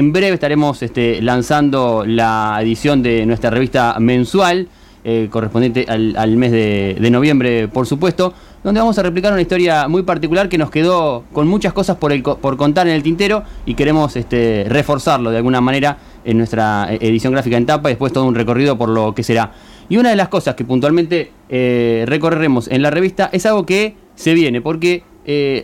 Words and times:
En 0.00 0.12
breve 0.14 0.32
estaremos 0.32 0.82
este, 0.82 1.20
lanzando 1.20 2.04
la 2.06 2.58
edición 2.62 3.02
de 3.02 3.26
nuestra 3.26 3.50
revista 3.50 3.98
mensual, 4.00 4.66
eh, 5.04 5.28
correspondiente 5.30 5.84
al, 5.86 6.36
mes 6.38 6.52
de, 6.52 7.08
noviembre, 7.10 7.68
por 7.68 7.86
supuesto, 7.86 8.32
donde 8.64 8.80
vamos 8.80 8.98
a 8.98 9.02
replicar 9.02 9.30
una 9.30 9.42
historia 9.42 9.88
muy 9.88 10.02
particular 10.02 10.48
que 10.48 10.56
nos 10.56 10.70
quedó 10.70 11.24
con 11.34 11.46
muchas 11.46 11.74
cosas 11.74 11.98
por, 11.98 12.22
por 12.38 12.56
contar 12.56 12.88
en 12.88 12.94
el 12.94 13.02
tintero 13.02 13.42
y 13.66 13.74
queremos 13.74 14.16
este, 14.16 14.64
reforzarlo 14.70 15.30
de 15.30 15.36
alguna 15.36 15.60
manera 15.60 15.98
en 16.24 16.38
nuestra 16.38 16.88
eh, 16.90 16.96
edición 17.02 17.34
gráfica 17.34 17.58
en 17.58 17.66
tapa 17.66 17.90
y 17.90 17.92
después 17.92 18.10
todo 18.10 18.24
un 18.24 18.34
recorrido 18.34 18.78
por 18.78 18.88
lo 18.88 19.14
que 19.14 19.22
será. 19.22 19.52
Y 19.90 19.98
una 19.98 20.08
de 20.08 20.16
las 20.16 20.28
cosas 20.28 20.54
que 20.54 20.64
puntualmente 20.64 21.30
eh, 21.50 22.04
recorreremos 22.06 22.68
en 22.68 22.80
la 22.80 22.88
revista 22.88 23.28
es 23.34 23.44
algo 23.44 23.66
que 23.66 23.96
se 24.14 24.32
viene, 24.32 24.62
porque 24.62 25.04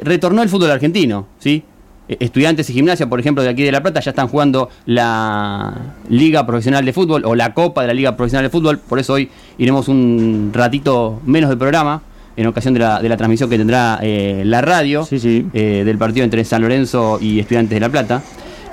retornó 0.03 0.43
el 0.43 0.51
fútbol 0.51 0.71
argentino, 0.73 1.27
¿sí? 1.39 1.65
Eh, 2.09 2.17
estudiantes 2.21 2.71
y 2.71 2.73
gimnasia, 2.73 3.09
por 3.09 3.19
ejemplo, 3.21 3.43
de 3.43 3.49
aquí 3.49 3.63
de 3.63 3.73
La 3.73 3.83
Plata, 3.83 4.01
ya 4.01 4.11
están 4.11 4.29
jugando 4.29 4.69
la 4.87 5.75
Liga 6.09 6.47
Profesional 6.47 6.85
de 6.85 6.93
Fútbol 6.93 7.25
o 7.25 7.35
la 7.35 7.53
Copa 7.55 7.83
de 7.83 7.89
la 7.89 7.95
Liga 7.95 8.17
Profesional 8.17 8.45
de 8.45 8.51
Fútbol. 8.51 8.79
Por 8.79 8.99
eso 8.99 9.15
hoy 9.15 9.31
iremos 9.59 9.89
un 9.89 10.51
ratito 10.53 11.21
menos 11.27 11.51
de 11.51 11.57
programa 11.57 12.03
en 12.37 12.47
ocasión 12.47 12.75
de 12.75 12.81
la, 12.81 13.01
de 13.01 13.09
la 13.09 13.17
transmisión 13.17 13.49
que 13.49 13.57
tendrá 13.57 13.99
eh, 14.03 14.43
la 14.45 14.61
radio 14.61 15.09
eh, 15.11 15.83
del 15.85 15.99
partido 15.99 16.25
entre 16.25 16.45
San 16.45 16.63
Lorenzo 16.63 17.19
y 17.21 17.41
Estudiantes 17.41 17.75
de 17.75 17.81
La 17.81 17.89
Plata. 17.89 18.23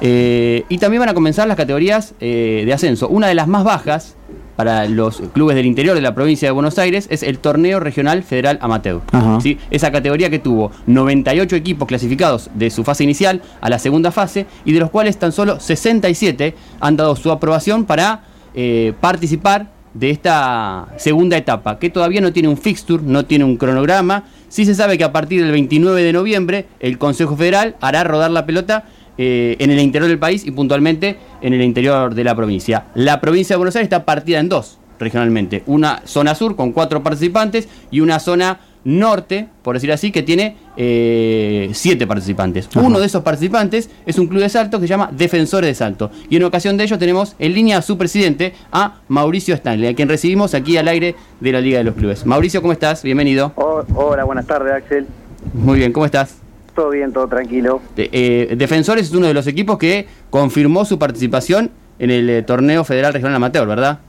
y 0.02 0.77
también 0.80 1.00
van 1.00 1.09
a 1.09 1.13
comenzar 1.13 1.47
las 1.47 1.55
categorías 1.55 2.13
de 2.20 2.72
ascenso. 2.73 3.08
Una 3.08 3.27
de 3.27 3.36
las 3.36 3.47
más 3.47 3.63
bajas 3.63 4.16
para 4.55 4.88
los 4.88 5.21
clubes 5.34 5.55
del 5.55 5.66
interior 5.66 5.95
de 5.95 6.02
la 6.02 6.13
provincia 6.13 6.48
de 6.48 6.52
Buenos 6.52 6.77
Aires 6.77 7.07
es 7.09 7.23
el 7.23 7.39
Torneo 7.39 7.80
Regional 7.80 8.23
Federal 8.23 8.57
Amateur. 8.61 9.02
¿sí? 9.41 9.57
Esa 9.71 9.91
categoría 9.91 10.30
que 10.30 10.39
tuvo 10.39 10.71
98 10.88 11.55
equipos 11.55 11.88
clasificados 11.88 12.49
de 12.53 12.70
su 12.70 12.84
fase 12.84 13.03
inicial 13.03 13.41
a 13.61 13.70
la 13.70 13.80
segunda 13.80 14.11
fase 14.11 14.45
y 14.66 14.73
de 14.73 14.80
los 14.80 14.89
cuales 14.89 15.17
tan 15.17 15.31
solo 15.31 15.59
67 15.59 16.55
han 16.80 16.97
dado 16.97 17.16
su 17.16 17.31
aprobación 17.31 17.85
para 17.85 18.23
eh, 18.53 18.94
participar 18.99 19.72
de 19.94 20.09
esta 20.09 20.88
segunda 20.97 21.38
etapa, 21.38 21.78
que 21.78 21.89
todavía 21.89 22.22
no 22.22 22.33
tiene 22.33 22.50
un 22.50 22.58
fixture, 22.58 23.03
no 23.06 23.25
tiene 23.25 23.44
un 23.44 23.58
cronograma. 23.58 24.25
Sí 24.50 24.66
se 24.66 24.75
sabe 24.75 24.97
que 24.97 25.03
a 25.03 25.11
partir 25.11 25.41
del 25.41 25.52
29 25.52 26.02
de 26.02 26.13
noviembre 26.13 26.67
el 26.80 26.97
Consejo 26.97 27.35
Federal 27.35 27.75
hará 27.80 28.03
rodar 28.03 28.31
la 28.31 28.45
pelota 28.45 28.85
eh, 29.17 29.56
en 29.59 29.72
el 29.72 29.80
interior 29.80 30.09
del 30.09 30.19
país 30.19 30.45
y 30.45 30.52
puntualmente 30.52 31.17
en 31.42 31.53
el 31.53 31.61
interior 31.61 32.16
de 32.16 32.23
la 32.23 32.36
provincia. 32.36 32.86
La 32.95 33.22
provincia 33.22 33.56
de 33.56 33.58
Buenos 33.58 33.75
Aires 33.75 33.86
está 33.86 34.06
partida 34.06 34.39
en 34.39 34.50
dos 34.50 34.80
regionalmente. 35.00 35.64
Una 35.67 36.02
zona 36.06 36.36
sur 36.36 36.56
con 36.56 36.72
cuatro 36.72 37.03
participantes 37.03 37.67
y 37.91 38.00
una 38.00 38.19
zona 38.19 38.59
norte, 38.86 39.47
por 39.61 39.75
decir 39.75 39.91
así, 39.91 40.11
que 40.11 40.23
tiene 40.23 40.58
eh, 40.78 41.69
siete 41.73 42.06
participantes. 42.08 42.69
Uno 42.75 43.00
de 43.00 43.06
esos 43.06 43.23
participantes 43.23 43.89
es 44.06 44.17
un 44.17 44.28
club 44.28 44.41
de 44.41 44.50
salto 44.50 44.80
que 44.80 44.88
se 44.88 44.94
llama 44.94 45.09
Defensores 45.11 45.69
de 45.69 45.75
Salto. 45.75 46.11
Y 46.30 46.36
en 46.36 46.44
ocasión 46.44 46.78
de 46.78 46.84
ello 46.84 46.97
tenemos 46.97 47.36
en 47.39 47.53
línea 47.53 47.78
a 47.78 47.81
su 47.81 47.97
presidente, 47.97 48.53
a 48.72 49.02
Mauricio 49.08 49.56
Stanley, 49.56 49.89
a 49.89 49.95
quien 49.95 50.09
recibimos 50.09 50.53
aquí 50.53 50.78
al 50.78 50.88
aire 50.88 51.16
de 51.39 51.52
la 51.52 51.61
Liga 51.61 51.78
de 51.78 51.86
los 51.86 51.95
Clubes. 51.95 52.25
Mauricio, 52.25 52.61
¿cómo 52.61 52.73
estás? 52.73 53.03
Bienvenido. 53.03 53.53
hola, 53.56 54.23
buenas 54.23 54.47
tardes, 54.47 54.73
Axel. 54.73 55.08
Muy 55.53 55.78
bien, 55.78 55.91
¿cómo 55.91 56.06
estás? 56.06 56.42
Todo 56.75 56.89
bien, 56.89 57.13
todo 57.13 57.27
tranquilo. 57.27 57.81
Eh, 57.95 58.55
Defensores 58.57 59.07
es 59.07 59.13
uno 59.13 59.27
de 59.27 59.33
los 59.33 59.45
equipos 59.47 59.77
que 59.77 60.07
confirmó 60.29 60.85
su 60.85 60.97
participación 60.97 61.69
en 61.99 62.09
el 62.09 62.29
eh, 62.29 62.41
torneo 62.41 62.83
federal 62.83 63.13
regional 63.13 63.35
amateur, 63.35 63.67
¿verdad? 63.67 63.99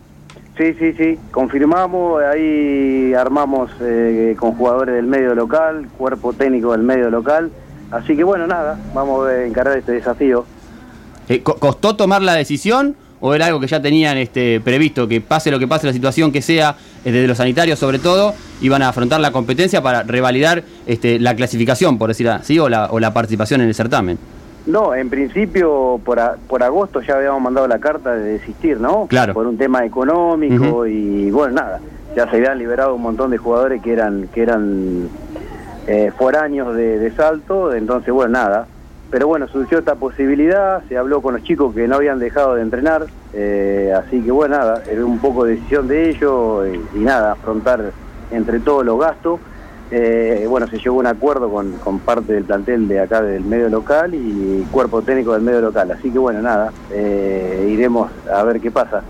Sí, 0.56 0.72
sí, 0.78 0.92
sí, 0.92 1.18
confirmamos, 1.32 2.22
ahí 2.22 3.12
armamos 3.12 3.70
eh, 3.80 4.36
con 4.38 4.52
jugadores 4.52 4.94
del 4.94 5.06
medio 5.06 5.34
local, 5.34 5.88
cuerpo 5.98 6.32
técnico 6.32 6.72
del 6.72 6.82
medio 6.82 7.10
local, 7.10 7.50
así 7.90 8.16
que 8.16 8.22
bueno, 8.22 8.46
nada, 8.46 8.78
vamos 8.94 9.26
a 9.28 9.44
encargar 9.44 9.76
este 9.76 9.92
desafío. 9.92 10.46
¿Costó 11.42 11.96
tomar 11.96 12.22
la 12.22 12.34
decisión 12.34 12.94
o 13.26 13.34
era 13.34 13.46
algo 13.46 13.58
que 13.58 13.66
ya 13.66 13.80
tenían 13.80 14.18
este, 14.18 14.60
previsto, 14.60 15.08
que 15.08 15.22
pase 15.22 15.50
lo 15.50 15.58
que 15.58 15.66
pase, 15.66 15.86
la 15.86 15.94
situación 15.94 16.30
que 16.30 16.42
sea, 16.42 16.76
eh, 17.06 17.10
desde 17.10 17.26
los 17.26 17.38
sanitarios 17.38 17.78
sobre 17.78 17.98
todo, 17.98 18.34
iban 18.60 18.82
a 18.82 18.90
afrontar 18.90 19.18
la 19.18 19.32
competencia 19.32 19.82
para 19.82 20.02
revalidar 20.02 20.62
este, 20.86 21.18
la 21.18 21.34
clasificación, 21.34 21.96
por 21.96 22.08
decir 22.08 22.28
así, 22.28 22.58
o 22.58 22.68
la, 22.68 22.90
o 22.90 23.00
la 23.00 23.14
participación 23.14 23.62
en 23.62 23.68
el 23.68 23.74
certamen? 23.74 24.18
No, 24.66 24.94
en 24.94 25.08
principio 25.08 25.98
por, 26.04 26.20
por 26.46 26.62
agosto 26.62 27.00
ya 27.00 27.14
habíamos 27.14 27.40
mandado 27.40 27.66
la 27.66 27.78
carta 27.78 28.14
de 28.14 28.32
desistir, 28.32 28.78
¿no? 28.78 29.06
Claro. 29.06 29.32
Por 29.32 29.46
un 29.46 29.56
tema 29.56 29.86
económico 29.86 30.86
y 30.86 31.30
bueno, 31.30 31.54
nada, 31.54 31.80
ya 32.14 32.28
se 32.28 32.36
habían 32.36 32.58
liberado 32.58 32.94
un 32.94 33.00
montón 33.00 33.30
de 33.30 33.38
jugadores 33.38 33.80
que 33.80 33.94
eran 33.94 34.28
que 34.34 34.42
eran 34.42 35.08
eh, 35.86 36.12
foráneos 36.18 36.76
de, 36.76 36.98
de 36.98 37.10
salto, 37.12 37.72
entonces 37.72 38.12
bueno, 38.12 38.32
nada, 38.32 38.66
pero 39.14 39.28
bueno, 39.28 39.46
surgió 39.46 39.78
esta 39.78 39.94
posibilidad, 39.94 40.82
se 40.88 40.96
habló 40.96 41.22
con 41.22 41.34
los 41.34 41.44
chicos 41.44 41.72
que 41.72 41.86
no 41.86 41.94
habían 41.94 42.18
dejado 42.18 42.56
de 42.56 42.62
entrenar, 42.62 43.06
eh, 43.36 43.92
así 43.96 44.20
que 44.20 44.30
bueno, 44.30 44.56
nada, 44.56 44.82
era 44.88 45.04
un 45.04 45.18
poco 45.18 45.44
decisión 45.44 45.88
de 45.88 46.10
ellos 46.10 46.66
y, 46.94 46.98
nada, 46.98 47.32
afrontar 47.32 47.92
entre 48.30 48.60
todos 48.60 48.84
los 48.84 48.98
gastos. 48.98 49.40
Eh, 49.90 50.46
bueno, 50.48 50.66
se 50.66 50.78
llegó 50.78 50.96
a 50.96 51.00
un 51.00 51.06
acuerdo 51.06 51.50
con, 51.50 51.98
parte 52.00 52.32
del 52.32 52.44
plantel 52.44 52.88
de 52.88 53.00
acá 53.00 53.22
del 53.22 53.44
medio 53.44 53.68
local 53.68 54.14
y 54.14 54.66
cuerpo 54.70 55.02
técnico 55.02 55.32
del 55.32 55.42
medio 55.42 55.60
local, 55.60 55.90
así 55.90 56.10
que 56.10 56.18
bueno, 56.18 56.40
nada, 56.42 56.72
eh, 56.90 57.68
iremos 57.70 58.10
a 58.32 58.42
ver 58.44 58.60
qué 58.60 58.70
pasa. 58.70 59.02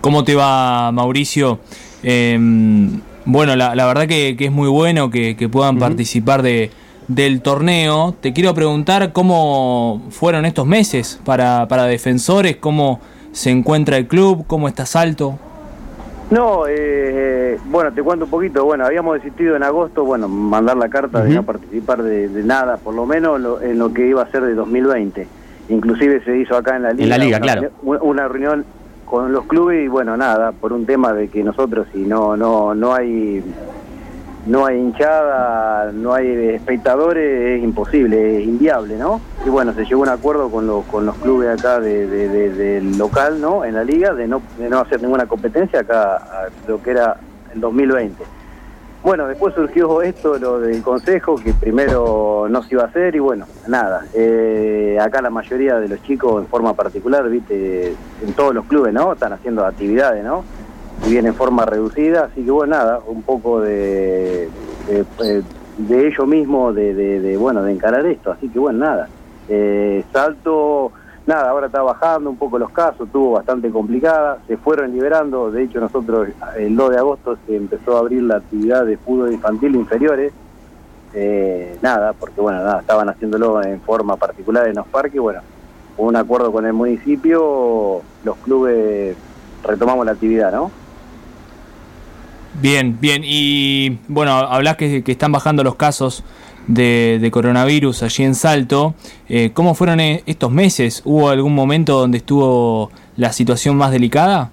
¿Cómo 0.00 0.24
te 0.24 0.34
va, 0.34 0.90
Mauricio? 0.92 1.60
Em, 2.02 3.00
bueno, 3.24 3.56
la, 3.56 3.86
verdad 3.86 4.06
que, 4.06 4.36
es 4.38 4.52
muy 4.52 4.68
bueno 4.68 5.10
que, 5.10 5.48
puedan 5.50 5.78
participar 5.78 6.42
de 6.42 6.70
del 7.08 7.42
torneo, 7.42 8.14
te 8.20 8.32
quiero 8.32 8.54
preguntar 8.54 9.12
cómo 9.12 10.02
fueron 10.10 10.44
estos 10.44 10.66
meses 10.66 11.20
para, 11.24 11.68
para 11.68 11.84
defensores, 11.84 12.56
cómo 12.56 13.00
se 13.32 13.50
encuentra 13.50 13.96
el 13.96 14.06
club, 14.06 14.44
cómo 14.46 14.68
está 14.68 14.86
Salto. 14.86 15.38
No, 16.30 16.64
eh, 16.66 17.58
bueno, 17.66 17.92
te 17.92 18.02
cuento 18.02 18.24
un 18.24 18.30
poquito. 18.30 18.64
Bueno, 18.64 18.86
habíamos 18.86 19.22
decidido 19.22 19.56
en 19.56 19.62
agosto, 19.62 20.04
bueno, 20.04 20.28
mandar 20.28 20.76
la 20.76 20.88
carta 20.88 21.22
de 21.22 21.34
no 21.34 21.42
participar 21.42 22.02
de, 22.02 22.28
nada, 22.42 22.78
por 22.78 22.94
lo 22.94 23.06
menos 23.06 23.62
en 23.62 23.78
lo 23.78 23.92
que 23.92 24.06
iba 24.06 24.22
a 24.22 24.30
ser 24.30 24.42
de 24.42 24.54
2020. 24.54 25.26
Inclusive 25.68 26.24
se 26.24 26.36
hizo 26.38 26.56
acá 26.56 26.76
en 26.76 26.82
la 26.84 26.92
liga. 26.92 27.04
En 27.04 27.10
la 27.10 27.18
liga, 27.18 27.40
claro. 27.40 27.70
Una 27.82 28.26
reunión 28.28 28.64
con 29.04 29.32
los 29.32 29.44
clubes 29.44 29.84
y 29.84 29.88
bueno, 29.88 30.16
nada, 30.16 30.52
por 30.52 30.72
un 30.72 30.86
tema 30.86 31.12
de 31.12 31.28
que 31.28 31.44
nosotros 31.44 31.86
si 31.92 32.00
no 32.00 32.36
no 32.36 32.74
no 32.74 32.94
hay 32.94 33.44
no 34.46 34.66
hay 34.66 34.78
hinchada, 34.78 35.90
no 35.92 36.12
hay 36.12 36.28
espectadores, 36.54 37.58
es 37.58 37.64
imposible, 37.64 38.38
es 38.38 38.46
inviable, 38.46 38.96
¿no? 38.96 39.20
Y 39.44 39.48
bueno, 39.48 39.72
se 39.72 39.84
llegó 39.84 40.02
a 40.02 40.08
un 40.08 40.08
acuerdo 40.10 40.50
con, 40.50 40.66
los 40.66 40.84
con 40.86 41.06
los 41.06 41.16
clubes 41.16 41.58
acá 41.58 41.80
de, 41.80 42.06
del 42.06 42.98
local, 42.98 43.40
¿no? 43.40 43.64
En 43.64 43.74
la 43.74 43.84
liga, 43.84 44.12
de 44.12 44.28
no, 44.28 44.42
de 44.58 44.68
no 44.68 44.80
hacer 44.80 45.00
ninguna 45.00 45.26
competencia 45.26 45.80
acá, 45.80 46.50
lo 46.66 46.82
que 46.82 46.90
era 46.90 47.16
el 47.54 47.60
2020. 47.60 48.22
Bueno, 49.02 49.28
después 49.28 49.54
surgió 49.54 50.00
esto, 50.00 50.38
lo 50.38 50.60
del 50.60 50.82
consejo, 50.82 51.36
que 51.36 51.52
primero 51.52 52.46
no 52.48 52.62
se 52.62 52.74
iba 52.74 52.84
a 52.84 52.86
hacer 52.86 53.14
y 53.14 53.18
bueno, 53.18 53.46
nada. 53.66 54.06
Eh, 54.14 54.96
acá 54.98 55.20
la 55.20 55.28
mayoría 55.28 55.78
de 55.78 55.88
los 55.88 56.02
chicos 56.02 56.40
en 56.40 56.48
forma 56.48 56.72
particular, 56.72 57.28
viste, 57.28 57.94
en 58.26 58.32
todos 58.34 58.54
los 58.54 58.64
clubes, 58.64 58.94
¿no? 58.94 59.12
Están 59.12 59.34
haciendo 59.34 59.66
actividades, 59.66 60.24
¿no? 60.24 60.42
Y 61.06 61.10
viene 61.10 61.28
en 61.28 61.34
forma 61.34 61.66
reducida, 61.66 62.24
así 62.24 62.44
que 62.44 62.50
bueno, 62.50 62.76
nada, 62.76 63.00
un 63.06 63.22
poco 63.22 63.60
de, 63.60 64.48
de, 64.86 66.06
ello 66.06 66.26
mismo, 66.26 66.72
de, 66.72 67.36
bueno, 67.38 67.62
de 67.62 67.72
encarar 67.72 68.06
esto, 68.06 68.32
así 68.32 68.48
que 68.48 68.58
bueno, 68.58 68.78
nada. 68.80 69.08
Eh, 69.48 70.02
salto, 70.12 70.92
nada, 71.26 71.50
ahora 71.50 71.66
está 71.66 71.82
bajando 71.82 72.30
un 72.30 72.36
poco 72.36 72.58
los 72.58 72.70
casos, 72.70 73.08
tuvo 73.12 73.32
bastante 73.32 73.70
complicada, 73.70 74.38
se 74.46 74.56
fueron 74.56 74.92
liberando, 74.92 75.50
de 75.50 75.64
hecho 75.64 75.80
nosotros 75.80 76.28
el 76.56 76.74
2 76.74 76.90
de 76.90 76.98
agosto 76.98 77.36
se 77.46 77.56
empezó 77.56 77.96
a 77.96 78.00
abrir 78.00 78.22
la 78.22 78.36
actividad 78.36 78.86
de 78.86 78.96
fútbol 78.96 79.32
infantil 79.32 79.74
inferiores, 79.74 80.32
eh, 81.12 81.78
nada, 81.82 82.14
porque 82.14 82.40
bueno, 82.40 82.58
nada, 82.58 82.80
estaban 82.80 83.08
haciéndolo 83.10 83.62
en 83.62 83.80
forma 83.82 84.16
particular 84.16 84.66
en 84.68 84.76
los 84.76 84.86
parques, 84.86 85.20
bueno, 85.20 85.40
hubo 85.98 86.08
un 86.08 86.16
acuerdo 86.16 86.50
con 86.50 86.64
el 86.64 86.72
municipio, 86.72 88.00
los 88.24 88.36
clubes 88.38 89.14
retomamos 89.62 90.06
la 90.06 90.12
actividad, 90.12 90.50
¿no? 90.50 90.70
Bien, 92.60 92.98
bien. 93.00 93.22
Y 93.24 93.98
bueno, 94.08 94.32
hablas 94.32 94.76
que, 94.76 95.02
están 95.06 95.32
bajando 95.32 95.64
los 95.64 95.74
casos 95.74 96.24
de, 96.66 97.28
coronavirus 97.32 98.02
allí 98.02 98.24
en 98.24 98.34
Salto. 98.34 98.94
Eh, 99.28 99.50
¿Cómo 99.52 99.74
fueron 99.74 100.00
e-, 100.00 100.22
estos 100.26 100.50
meses? 100.50 101.02
¿Hubo 101.04 101.28
algún 101.28 101.54
momento 101.54 101.98
donde 101.98 102.18
estuvo 102.18 102.90
la 103.16 103.32
situación 103.32 103.76
más 103.76 103.90
delicada? 103.90 104.50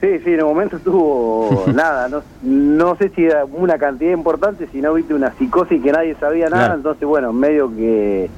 Sí, 0.00 0.08
sí, 0.24 0.34
en 0.34 0.42
un 0.42 0.50
momento 0.50 0.76
estuvo 0.76 1.64
nada, 1.74 2.08
no, 2.08 2.22
no 2.42 2.96
sé 2.96 3.10
si 3.10 3.24
era 3.24 3.46
una 3.46 3.78
cantidad 3.78 4.12
importante, 4.12 4.68
si 4.70 4.82
no 4.82 4.92
viste 4.92 5.14
una 5.14 5.32
psicosis 5.32 5.82
que 5.82 5.90
nadie 5.90 6.14
sabía 6.20 6.50
nada, 6.50 6.74
entonces 6.74 7.08
bueno, 7.08 7.32
medio 7.32 7.74
que, 7.74 8.28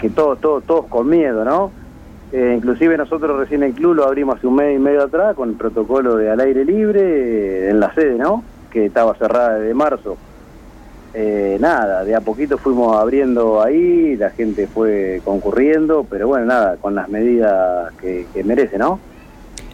que 0.00 0.10
todos, 0.10 0.40
todos, 0.40 0.64
todos 0.64 0.86
con 0.86 1.08
miedo, 1.08 1.44
¿no? 1.44 1.70
Eh, 2.30 2.54
inclusive 2.56 2.98
nosotros 2.98 3.38
recién 3.38 3.62
el 3.62 3.72
club 3.72 3.94
lo 3.94 4.04
abrimos 4.04 4.36
hace 4.36 4.46
un 4.46 4.56
mes 4.56 4.76
y 4.76 4.78
medio 4.78 5.02
atrás 5.02 5.34
con 5.34 5.50
el 5.50 5.54
protocolo 5.54 6.16
de 6.16 6.30
al 6.30 6.40
aire 6.40 6.64
libre 6.64 7.00
eh, 7.00 7.70
en 7.70 7.80
la 7.80 7.94
sede, 7.94 8.16
¿no? 8.18 8.44
Que 8.70 8.86
estaba 8.86 9.14
cerrada 9.14 9.58
desde 9.58 9.72
marzo. 9.72 10.18
eh, 11.14 11.56
nada, 11.58 12.04
de 12.04 12.14
a 12.14 12.20
poquito 12.20 12.58
fuimos 12.58 12.94
abriendo 12.96 13.62
ahí, 13.62 14.14
la 14.16 14.28
gente 14.30 14.66
fue 14.66 15.22
concurriendo, 15.24 16.04
pero 16.08 16.28
bueno, 16.28 16.44
nada, 16.44 16.76
con 16.76 16.94
las 16.94 17.08
medidas 17.08 17.94
que, 17.94 18.26
merece, 18.44 18.76
¿no? 18.76 19.00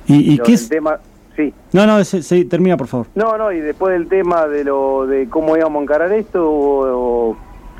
¿Y, 0.06 0.38
qué 0.38 0.52
es? 0.52 0.68
Tema, 0.68 1.00
sí. 1.34 1.52
No, 1.72 1.86
no, 1.86 2.04
se, 2.04 2.44
termina, 2.44 2.76
por 2.76 2.86
favor. 2.86 3.06
No, 3.16 3.36
no, 3.36 3.50
y 3.50 3.58
después 3.60 3.94
del 3.94 4.06
tema 4.06 4.46
de 4.46 4.62
lo 4.62 5.06
de 5.06 5.28
cómo 5.28 5.56
íbamos 5.56 5.80
a 5.80 5.82
encarar 5.82 6.12
esto, 6.12 7.36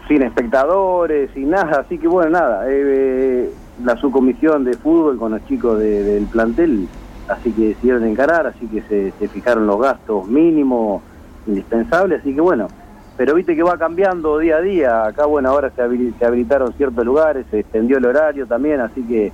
sin 0.09 0.23
espectadores, 0.23 1.31
sin 1.33 1.51
nada, 1.51 1.81
así 1.81 1.97
que 1.97 2.09
bueno, 2.09 2.31
nada, 2.31 2.65
eh, 2.69 3.51
la 3.83 3.97
subcomisión 3.97 4.65
de 4.65 4.75
fútbol 4.75 5.19
con 5.19 5.33
los 5.33 5.45
chicos 5.47 5.79
del 5.79 6.27
plantel, 6.27 6.87
así 7.29 7.51
que 7.53 7.69
decidieron 7.69 8.05
encarar, 8.05 8.47
así 8.47 8.67
que 8.67 8.83
se, 8.83 9.13
se 9.19 9.29
fijaron 9.29 9.67
los 9.67 9.81
gastos 9.81 10.27
mínimos, 10.29 11.03
indispensables, 11.47 12.21
así 12.21 12.35
que 12.35 12.41
bueno 12.41 12.69
pero 13.17 13.35
viste 13.35 13.55
que 13.55 13.63
va 13.63 13.79
cambiando 13.79 14.39
día 14.39 14.57
a 14.57 14.61
día. 14.61 15.07
Acá, 15.07 15.27
bueno, 15.27 15.51
ahora 15.51 15.71
se, 15.75 15.83
habilitaron 15.83 16.73
ciertos 16.75 17.05
lugares, 17.05 17.47
se 17.51 17.61
extendió 17.61 17.99
el 17.99 18.07
horario 18.07 18.47
también, 18.47 18.81
así 18.81 19.03
que 19.03 19.33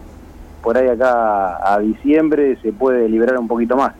por 0.62 0.76
ahí 0.76 0.88
acá 0.88 1.56
a 1.72 1.78
diciembre 1.80 2.58
se 2.60 2.72
puede 2.72 3.08
liberar 3.08 3.38
un 3.38 3.48
poquito 3.48 3.76
más. 3.76 3.94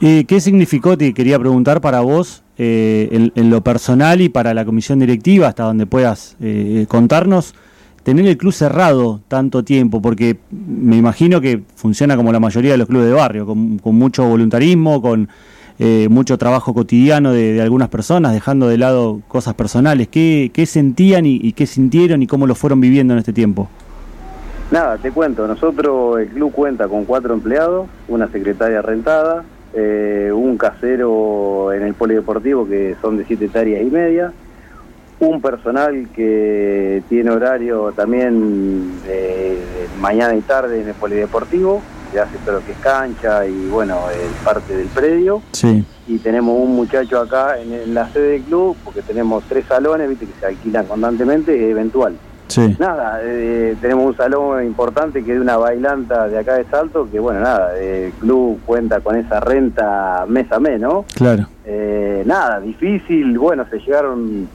¿Y 0.00 0.24
qué 0.24 0.40
significó, 0.40 0.96
te 0.96 1.12
quería 1.12 1.38
preguntar, 1.38 1.80
para 1.80 2.00
vos 2.00 2.42
eh, 2.56 3.30
en, 3.34 3.50
lo 3.50 3.60
personal 3.60 4.20
y 4.20 4.28
para 4.28 4.54
la 4.54 4.64
comisión 4.64 4.98
directiva, 4.98 5.48
hasta 5.48 5.64
donde 5.64 5.86
puedas 5.86 6.36
eh, 6.40 6.86
contarnos, 6.88 7.54
tener 8.04 8.26
el 8.26 8.36
club 8.36 8.52
cerrado 8.52 9.20
tanto 9.26 9.64
tiempo? 9.64 10.00
Porque 10.00 10.36
me 10.50 10.96
imagino 10.96 11.40
que 11.40 11.62
funciona 11.74 12.16
como 12.16 12.32
la 12.32 12.38
mayoría 12.38 12.72
de 12.72 12.78
los 12.78 12.86
clubes 12.86 13.08
de 13.08 13.14
barrio, 13.14 13.46
con, 13.46 13.80
mucho 13.82 14.24
voluntarismo, 14.28 15.02
con 15.02 15.28
eh, 15.78 16.06
mucho 16.08 16.38
trabajo 16.38 16.72
cotidiano 16.72 17.32
de, 17.32 17.60
algunas 17.60 17.88
personas, 17.88 18.32
dejando 18.32 18.68
de 18.68 18.78
lado 18.78 19.20
cosas 19.26 19.54
personales. 19.54 20.06
¿Qué, 20.08 20.52
qué 20.54 20.66
sentían 20.66 21.26
y, 21.26 21.52
qué 21.52 21.66
sintieron 21.66 22.22
y 22.22 22.28
cómo 22.28 22.46
lo 22.46 22.54
fueron 22.54 22.80
viviendo 22.80 23.14
en 23.14 23.18
este 23.18 23.32
tiempo? 23.32 23.68
Nada, 24.70 24.96
te 24.98 25.10
cuento, 25.10 25.46
nosotros, 25.46 26.20
el 26.20 26.28
club 26.28 26.52
cuenta 26.52 26.88
con 26.88 27.04
cuatro 27.04 27.34
empleados, 27.34 27.86
una 28.08 28.28
secretaria 28.28 28.82
rentada, 28.82 29.44
eh, 29.74 30.30
un 30.32 30.56
casero 30.56 31.72
en 31.72 31.82
el 31.82 31.94
polideportivo 31.94 32.66
que 32.66 32.96
son 33.00 33.16
de 33.16 33.24
siete 33.24 33.46
hectáreas 33.46 33.82
y 33.82 33.90
media, 33.90 34.32
un 35.28 35.40
personal 35.40 36.08
que 36.14 37.02
tiene 37.08 37.30
horario 37.30 37.92
también 37.92 38.92
mañana 40.00 40.34
y 40.34 40.40
tarde 40.42 40.82
en 40.82 40.88
el 40.88 40.94
polideportivo, 40.94 41.80
que 42.12 42.20
hace 42.20 42.36
todo 42.44 42.56
lo 42.56 42.64
que 42.64 42.72
es 42.72 42.78
cancha 42.78 43.46
y 43.46 43.68
bueno, 43.68 43.98
el 44.10 44.44
parte 44.44 44.76
del 44.76 44.86
predio. 44.88 45.42
Sí. 45.52 45.84
Y 46.06 46.18
tenemos 46.18 46.56
un 46.60 46.76
muchacho 46.76 47.18
acá 47.20 47.58
en, 47.58 47.94
la 47.94 48.08
sede 48.10 48.32
del 48.32 48.42
club, 48.42 48.76
porque 48.84 49.02
tenemos 49.02 49.42
tres 49.48 49.64
salones, 49.66 50.08
viste, 50.08 50.26
que 50.26 50.38
se 50.38 50.46
alquilan 50.46 50.86
constantemente, 50.86 51.70
eventual. 51.70 52.16
Sí. 52.46 52.76
Nada, 52.78 53.20
eh, 53.22 53.74
tenemos 53.80 54.06
un 54.06 54.16
salón 54.16 54.64
importante 54.64 55.24
que 55.24 55.32
es 55.32 55.40
una 55.40 55.56
bailanta 55.56 56.28
de 56.28 56.38
acá 56.38 56.54
de 56.54 56.64
Salto, 56.66 57.08
que 57.10 57.18
bueno, 57.18 57.40
nada, 57.40 57.76
el 57.78 58.12
club 58.12 58.60
cuenta 58.66 59.00
con 59.00 59.16
esa 59.16 59.40
renta 59.40 60.26
mes 60.28 60.52
a 60.52 60.60
mes, 60.60 60.78
¿no? 60.78 61.06
Claro. 61.14 61.48
Eh, 61.64 62.22
nada, 62.26 62.60
difícil, 62.60 63.38
bueno, 63.38 63.64
se 63.70 63.78
llegaron 63.78 64.46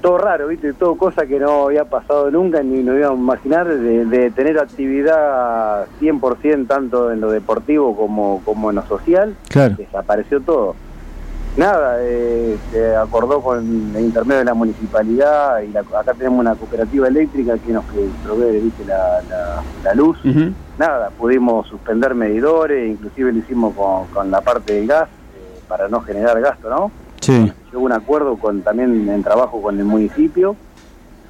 todo 0.00 0.18
raro, 0.18 0.48
¿viste? 0.48 0.72
Todo 0.72 0.96
cosa 0.96 1.26
que 1.26 1.38
no 1.38 1.66
había 1.66 1.84
pasado 1.84 2.30
nunca 2.30 2.62
ni 2.62 2.82
nos 2.82 2.96
íbamos 2.96 3.18
a 3.18 3.22
imaginar 3.22 3.68
de, 3.68 4.30
tener 4.30 4.58
actividad 4.58 5.86
100% 6.00 6.66
tanto 6.66 7.12
en 7.12 7.20
lo 7.20 7.30
deportivo 7.30 7.96
como, 7.96 8.42
como 8.44 8.70
en 8.70 8.76
lo 8.76 8.86
social. 8.86 9.36
Claro. 9.48 9.76
Desapareció 9.76 10.40
todo. 10.40 10.74
Nada, 11.56 11.96
eh, 12.00 12.56
se 12.70 12.94
acordó 12.94 13.40
con 13.40 13.92
el 13.96 14.04
intermedio 14.04 14.38
de 14.38 14.44
la 14.44 14.54
municipalidad 14.54 15.60
y 15.62 15.76
acá 15.76 16.14
tenemos 16.14 16.38
una 16.38 16.54
cooperativa 16.54 17.08
eléctrica 17.08 17.58
que 17.58 17.72
nos 17.72 17.84
provee 18.24 18.60
¿viste? 18.60 18.84
La, 18.84 19.20
la, 19.82 19.94
luz. 19.94 20.18
Nada, 20.78 21.10
pudimos 21.10 21.66
suspender 21.66 22.14
medidores, 22.14 22.88
inclusive 22.88 23.32
lo 23.32 23.38
hicimos 23.40 23.74
con, 23.74 24.06
con 24.06 24.30
la 24.30 24.40
parte 24.40 24.74
del 24.74 24.86
gas 24.86 25.08
eh, 25.08 25.60
para 25.68 25.88
no 25.88 26.00
generar 26.02 26.40
gasto, 26.40 26.70
¿no? 26.70 26.92
Sí. 27.20 27.52
Hubo 27.72 27.84
un 27.84 27.92
acuerdo 27.92 28.36
con 28.36 28.62
también 28.62 29.08
en 29.08 29.22
trabajo 29.22 29.60
con 29.62 29.78
el 29.78 29.84
municipio. 29.84 30.56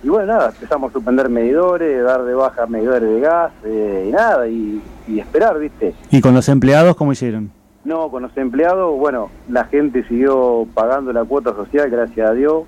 Y 0.03 0.09
bueno, 0.09 0.33
nada, 0.33 0.49
empezamos 0.49 0.91
a 0.91 0.93
suspender 0.95 1.29
medidores, 1.29 2.03
dar 2.03 2.25
de 2.25 2.35
baja 2.35 2.67
medidores 2.67 3.03
de 3.03 3.21
gas 3.21 3.53
eh, 3.65 4.07
y 4.09 4.13
nada, 4.13 4.49
y, 4.49 4.83
esperar, 5.19 5.59
¿viste? 5.59 5.95
¿Y 6.11 6.21
con 6.21 6.35
los 6.35 6.49
empleados 6.49 6.97
cómo 6.97 7.13
hicieron? 7.13 7.51
No, 7.85 8.11
con 8.11 8.23
los 8.23 8.35
empleados, 8.37 8.97
bueno, 8.99 9.29
la 9.49 9.65
gente 9.65 10.05
siguió 10.05 10.67
pagando 10.73 11.13
la 11.13 11.25
cuota 11.25 11.53
social, 11.55 11.91
gracias 11.91 12.31
a 12.31 12.33
Dios. 12.33 12.65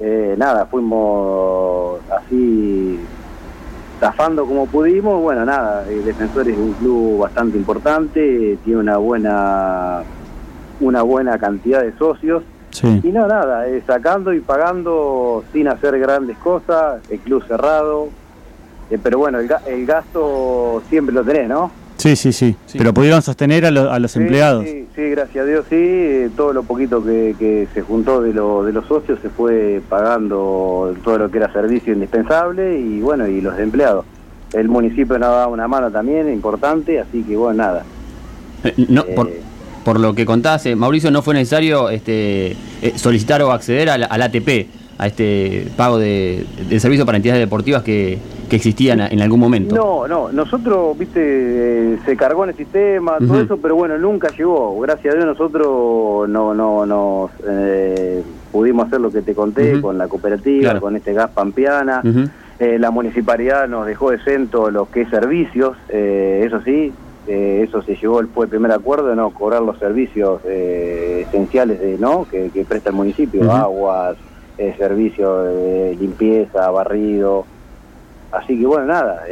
Eh, 0.00 0.34
nada, 0.38 0.66
fuimos 0.66 2.00
así 2.10 2.98
zafando 4.00 4.46
como 4.46 4.66
pudimos. 4.66 5.20
Bueno, 5.20 5.44
nada, 5.44 5.86
el 5.88 6.04
Defensor 6.04 6.48
es 6.48 6.56
un 6.56 6.72
club 6.74 7.20
bastante 7.20 7.58
importante, 7.58 8.58
tiene 8.64 8.80
una 8.80 8.96
buena 8.96 10.02
una 10.80 11.02
buena 11.02 11.38
cantidad 11.38 11.82
de 11.82 11.96
socios. 11.96 12.42
Y 12.80 13.12
no, 13.12 13.26
nada, 13.26 13.68
eh, 13.68 13.82
sacando 13.86 14.32
y 14.32 14.40
pagando 14.40 15.44
sin 15.52 15.68
hacer 15.68 15.98
grandes 15.98 16.38
cosas, 16.38 17.02
el 17.10 17.18
club 17.20 17.44
cerrado. 17.46 18.08
Eh, 18.90 18.98
pero 19.02 19.18
bueno, 19.18 19.38
el, 19.40 19.86
gasto 19.86 20.82
siempre 20.88 21.14
lo 21.14 21.22
tenés, 21.22 21.48
¿no? 21.48 21.70
Sí, 21.96 22.16
sí, 22.16 22.32
sí, 22.32 22.56
Pero 22.76 22.92
pudieron 22.92 23.22
sostener 23.22 23.66
a, 23.66 23.70
los 23.70 24.16
empleados. 24.16 24.64
Sí, 24.64 24.88
sí, 24.96 25.10
gracias 25.10 25.44
a 25.44 25.46
Dios, 25.46 25.66
sí. 25.68 25.76
Eh, 25.78 26.30
todo 26.34 26.52
lo 26.52 26.62
poquito 26.64 27.04
que, 27.04 27.68
se 27.72 27.82
juntó 27.82 28.22
de, 28.22 28.32
lo, 28.32 28.64
de 28.64 28.72
los 28.72 28.86
socios 28.86 29.20
se 29.20 29.28
fue 29.28 29.80
pagando 29.88 30.94
todo 31.04 31.18
lo 31.18 31.30
que 31.30 31.38
era 31.38 31.52
servicio 31.52 31.92
indispensable 31.92 32.78
y 32.78 33.00
bueno, 33.00 33.28
y 33.28 33.40
los 33.40 33.56
empleados. 33.58 34.04
El 34.52 34.68
municipio 34.68 35.18
nos 35.18 35.30
dado 35.30 35.50
una 35.50 35.68
mano 35.68 35.90
también, 35.90 36.32
importante, 36.32 36.98
así 36.98 37.22
que 37.22 37.36
bueno, 37.36 37.62
nada. 37.62 37.84
no, 38.88 39.04
por 39.04 39.30
por 39.84 40.00
lo 40.00 40.14
que 40.14 40.24
contaste, 40.24 40.76
Mauricio, 40.76 41.10
no 41.10 41.22
fue 41.22 41.34
necesario 41.34 41.90
este, 41.90 42.56
eh, 42.82 42.92
solicitar 42.96 43.42
o 43.42 43.52
acceder 43.52 43.90
al, 43.90 44.22
ATP, 44.22 44.66
a 44.98 45.06
este 45.06 45.66
pago 45.76 45.98
de, 45.98 46.44
servicio 46.78 47.04
para 47.04 47.16
entidades 47.16 47.40
deportivas 47.40 47.82
que, 47.82 48.18
existían 48.52 49.00
en 49.00 49.22
algún 49.22 49.40
momento. 49.40 49.74
No, 49.74 50.06
no, 50.06 50.30
nosotros, 50.30 50.98
viste, 50.98 51.22
eh, 51.22 51.98
se 52.04 52.18
cargó 52.18 52.44
en 52.44 52.50
el 52.50 52.56
sistema, 52.56 53.16
todo 53.16 53.40
eso, 53.40 53.56
pero 53.56 53.76
bueno, 53.76 53.96
nunca 53.96 54.28
llegó. 54.28 54.78
Gracias 54.78 55.14
a 55.14 55.16
Dios 55.16 55.26
nosotros 55.26 56.28
no, 56.28 56.52
no, 56.52 56.84
nos 56.84 57.30
eh, 57.48 58.22
pudimos 58.52 58.88
hacer 58.88 59.00
lo 59.00 59.10
que 59.10 59.22
te 59.22 59.34
conté 59.34 59.80
con 59.80 59.96
la 59.96 60.06
cooperativa, 60.06 60.78
con 60.80 60.96
este 60.96 61.14
gas 61.14 61.30
pampeana. 61.30 62.02
la 62.58 62.90
municipalidad 62.90 63.66
nos 63.68 63.86
dejó 63.86 64.12
exento 64.12 64.70
lo 64.70 64.84
que 64.90 65.06
servicios, 65.06 65.78
eso 65.88 66.60
sí, 66.60 66.92
eh, 67.26 67.64
eso 67.66 67.82
se 67.82 67.94
llevó, 67.94 68.20
fue 68.34 68.46
el 68.46 68.50
primer 68.50 68.72
acuerdo, 68.72 69.14
no 69.14 69.30
cobrar 69.30 69.62
los 69.62 69.78
servicios 69.78 70.40
eh, 70.44 71.24
esenciales 71.28 71.80
de 71.80 71.96
no 71.98 72.26
que, 72.28 72.50
presta 72.68 72.90
el 72.90 72.96
municipio, 72.96 73.50
aguas, 73.50 74.16
eh, 74.58 74.74
servicios 74.76 75.46
de 75.46 75.96
limpieza, 76.00 76.68
barrido. 76.70 77.46
Así 78.32 78.58
que 78.58 78.64
bueno, 78.64 78.86
nada, 78.86 79.24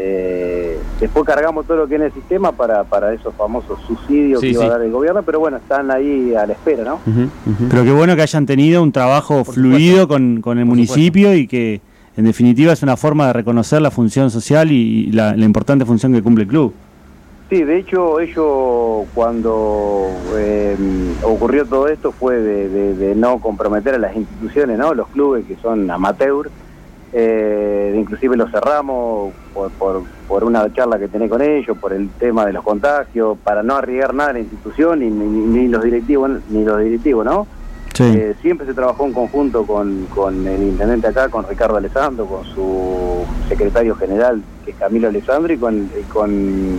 después 1.01 1.25
cargamos 1.25 1.65
todo 1.65 1.79
lo 1.79 1.89
que 1.89 1.95
es 1.95 2.01
en 2.03 2.07
el 2.09 2.13
sistema 2.13 2.53
para, 2.53 2.85
para 2.85 3.15
esos 3.15 3.35
famosos 3.35 3.81
subsidios 3.87 4.43
que 4.43 4.51
iba 4.51 4.67
a 4.67 4.69
dar 4.69 4.83
el 4.83 4.93
gobierno, 4.93 5.23
pero 5.23 5.41
bueno, 5.41 5.57
están 5.57 5.91
ahí 5.91 6.35
a 6.35 6.45
la 6.45 6.53
espera, 6.53 6.85
¿no? 6.85 6.99
Pero 7.71 7.83
qué 7.83 7.93
bueno 7.93 8.15
que 8.15 8.21
hayan 8.21 8.45
tenido 8.45 8.83
un 8.83 8.93
trabajo 8.93 9.43
fluido 9.45 10.07
con, 10.07 10.43
con, 10.43 10.59
el 10.59 10.67
municipio 10.67 11.35
y 11.35 11.47
que 11.47 11.81
en 12.19 12.27
definitiva 12.27 12.75
es 12.75 12.83
una 12.83 12.99
forma 12.99 13.29
de 13.29 13.33
reconocer 13.33 13.81
la 13.81 13.91
función 13.91 14.31
social 14.31 14.71
y, 14.71 15.11
la 15.13 15.35
importante 15.39 15.87
función 15.87 16.13
que 16.13 16.23
cumple 16.23 16.45
el 16.45 16.51
club. 16.51 16.75
Sí, 17.51 17.65
de 17.65 17.79
hecho 17.79 18.21
ellos 18.21 19.09
cuando 19.13 20.09
em, 20.39 21.13
ocurrió 21.25 21.67
todo 21.67 21.89
esto 21.89 22.13
fue 22.13 22.37
de, 22.37 23.15
no 23.17 23.41
comprometer 23.41 23.97
a 23.97 23.99
las 23.99 24.15
instituciones, 24.15 24.79
¿no? 24.79 24.95
Los 24.95 25.09
clubes 25.09 25.45
que 25.47 25.57
son 25.57 25.91
amateur, 25.91 26.49
eh, 27.13 27.97
inclusive 27.99 28.37
los 28.37 28.53
cerramos 28.53 29.35
por, 29.53 29.73
por, 30.29 30.45
una 30.45 30.73
charla 30.73 31.01
que 31.01 31.09
tenés 31.09 31.29
con 31.29 31.43
ellos, 31.43 31.77
por 31.77 31.93
el 31.93 32.09
tema 32.11 32.47
de 32.47 32.53
los 32.53 32.63
contagios, 32.63 33.37
para 33.43 33.65
no 33.65 33.75
arriesgar 33.75 34.15
nada 34.15 34.31
a 34.31 34.35
la 34.35 34.41
institución 34.41 35.01
ni, 35.01 35.11
ni, 35.11 35.67
los 35.67 35.83
directivos, 35.83 36.31
ni 36.51 36.65
los 36.65 36.79
directivos, 36.79 37.25
¿no? 37.25 37.49
Eh, 37.99 38.35
siempre 38.41 38.65
se 38.65 38.75
trabajó 38.75 39.05
en 39.05 39.13
conjunto 39.13 39.67
con, 39.67 40.07
con 40.15 40.47
el 40.47 40.63
intendente 40.63 41.09
acá, 41.09 41.29
con 41.29 41.47
Ricardo 41.47 41.77
Alessandro, 41.77 42.27
con 42.27 42.45
su 42.45 43.25
secretario 43.49 43.97
general, 43.97 44.41
que 44.65 44.71
es 44.71 44.77
Camilo 44.77 45.09
Alessandro, 45.09 45.53
y 45.53 45.59
con, 45.59 45.91
y 46.01 46.03
con 46.05 46.79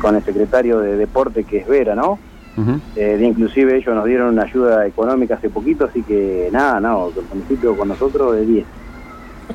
con 0.00 0.16
el 0.16 0.24
secretario 0.24 0.80
de 0.80 0.96
Deporte, 0.96 1.44
que 1.44 1.58
es 1.58 1.68
Vera, 1.68 1.94
¿no? 1.94 2.18
Eh, 2.94 3.20
inclusive 3.20 3.76
ellos 3.76 3.94
nos 3.94 4.04
dieron 4.04 4.28
una 4.34 4.44
ayuda 4.44 4.86
económica 4.86 5.34
hace 5.34 5.50
poquito, 5.50 5.86
así 5.86 6.02
que 6.02 6.48
nada, 6.52 6.78
no, 6.80 7.08
el 7.08 7.24
municipio 7.32 7.76
con 7.76 7.88
nosotros 7.88 8.36
de 8.36 8.46
10. 8.46 8.66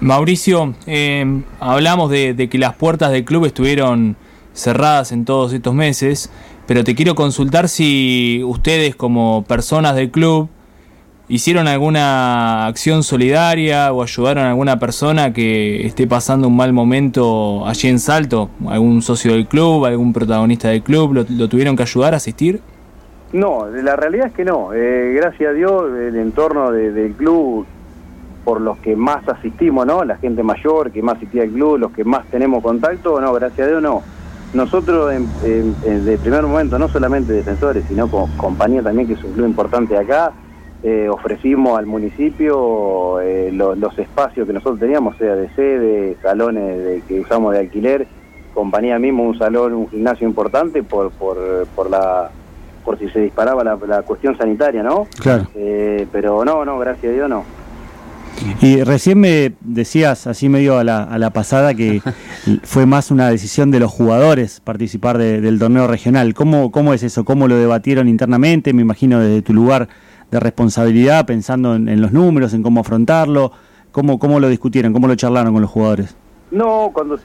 Mauricio, 0.01 0.75
eh, 0.85 1.41
hablamos 1.59 2.11
de, 2.11 2.49
que 2.49 2.57
las 2.57 2.75
puertas 2.75 3.11
del 3.11 3.23
club 3.23 3.45
estuvieron 3.45 4.17
cerradas 4.53 5.11
en 5.11 5.25
todos 5.25 5.53
estos 5.53 5.73
meses, 5.73 6.29
pero 6.67 6.83
te 6.83 6.93
quiero 6.93 7.15
consultar 7.15 7.69
si 7.69 8.41
ustedes 8.45 8.95
como 8.95 9.43
personas 9.47 9.95
del 9.95 10.11
club 10.11 10.49
¿Hicieron 11.31 11.67
alguna 11.67 12.65
acción 12.65 13.03
solidaria 13.03 13.93
o 13.93 14.01
ayudaron 14.01 14.45
a 14.45 14.49
alguna 14.49 14.79
persona 14.79 15.31
que 15.31 15.85
esté 15.85 16.07
pasando 16.07 16.47
un 16.47 16.55
mal 16.55 16.73
momento 16.73 17.67
allí 17.67 17.87
en 17.87 17.99
Salto? 17.99 18.49
¿Algún 18.67 19.03
socio 19.03 19.33
del 19.33 19.45
club, 19.45 19.85
algún 19.85 20.11
protagonista 20.11 20.69
del 20.69 20.81
club? 20.81 21.13
¿Lo, 21.29 21.47
tuvieron 21.47 21.75
que 21.75 21.83
ayudar 21.83 22.15
a 22.15 22.17
asistir? 22.17 22.61
No, 23.31 23.67
la 23.67 23.95
realidad 23.95 24.25
es 24.25 24.33
que 24.33 24.43
no. 24.43 24.73
Eh, 24.73 25.13
gracias 25.17 25.51
a 25.51 25.53
Dios, 25.53 25.83
el 25.99 26.15
entorno 26.15 26.71
del 26.71 27.13
club, 27.13 27.67
por 28.43 28.59
los 28.59 28.79
que 28.79 28.95
más 28.95 29.29
asistimos, 29.29 29.85
¿no? 29.85 30.03
La 30.03 30.17
gente 30.17 30.41
mayor 30.41 30.89
que 30.89 31.03
más 31.03 31.17
asistía 31.17 31.43
al 31.43 31.51
club, 31.51 31.77
los 31.77 31.91
que 31.91 32.03
más 32.03 32.25
tenemos 32.31 32.63
contacto, 32.63 33.21
no, 33.21 33.31
gracias 33.33 33.67
a 33.67 33.69
Dios 33.69 33.83
no. 33.83 34.01
Nosotros, 34.55 35.13
en, 35.13 36.05
de 36.05 36.17
primer 36.17 36.41
momento, 36.41 36.79
no 36.79 36.89
solamente 36.89 37.33
defensores, 37.33 37.85
sino 37.87 38.07
compañía 38.35 38.81
también, 38.81 39.07
que 39.07 39.13
es 39.13 39.23
un 39.23 39.33
club 39.33 39.45
importante 39.45 39.95
acá, 39.95 40.33
eh, 40.81 41.09
ofrecimos 41.09 41.77
al 41.77 41.85
municipio 41.85 43.19
eh, 43.19 43.51
los 43.51 43.99
espacios 43.99 44.47
que 44.47 44.53
nosotros 44.53 44.79
teníamos, 44.79 45.17
sea 45.17 45.35
de 45.35 45.49
sede, 45.49 46.15
salones 46.21 46.77
de, 46.83 47.01
que 47.07 47.19
usamos 47.19 47.53
de 47.53 47.59
alquiler, 47.59 48.07
compañía 48.53 48.97
mismo 48.97 49.23
un 49.23 49.37
salón, 49.37 49.73
un 49.73 49.89
gimnasio 49.89 50.27
importante 50.27 50.81
por, 50.83 51.11
por, 51.11 51.37
por 51.75 51.89
la 51.89 52.31
por 52.83 52.97
si 52.97 53.07
se 53.09 53.19
disparaba 53.19 53.63
la, 53.63 54.01
cuestión 54.01 54.35
sanitaria, 54.37 54.81
¿no? 54.81 55.07
Claro. 55.19 55.47
Eh, 55.53 56.07
pero 56.11 56.43
no, 56.43 56.65
no, 56.65 56.79
gracias 56.79 57.11
a 57.11 57.15
Dios 57.15 57.29
no. 57.29 57.43
Y 58.61 58.81
recién 58.83 59.19
me 59.19 59.53
decías, 59.59 60.25
así 60.27 60.49
medio 60.49 60.77
a 60.77 60.83
la, 60.83 61.03
a 61.03 61.17
la 61.19 61.29
pasada, 61.29 61.73
que 61.73 62.01
fue 62.63 62.85
más 62.85 63.11
una 63.11 63.29
decisión 63.29 63.69
de 63.69 63.79
los 63.79 63.91
jugadores 63.91 64.61
participar 64.61 65.17
del 65.17 65.59
torneo 65.59 65.87
regional. 65.87 66.33
¿Cómo, 66.33 66.71
¿Cómo 66.71 66.93
es 66.93 67.03
eso? 67.03 67.25
¿Cómo 67.25 67.47
lo 67.47 67.57
debatieron 67.57 68.07
internamente? 68.07 68.73
Me 68.73 68.81
imagino 68.81 69.19
desde 69.19 69.41
tu 69.41 69.53
lugar 69.53 69.89
de 70.31 70.39
responsabilidad, 70.39 71.25
pensando 71.25 71.75
en, 71.75 72.01
los 72.01 72.11
números, 72.11 72.53
en 72.53 72.63
cómo 72.63 72.81
afrontarlo. 72.81 73.51
¿Cómo, 73.91 74.19
¿Cómo 74.19 74.39
lo 74.39 74.49
discutieron? 74.49 74.93
¿Cómo 74.93 75.07
lo 75.07 75.15
charlaron 75.15 75.53
con 75.53 75.61
los 75.61 75.71
jugadores? 75.71 76.15
No, 76.51 76.89
cuando 76.93 77.19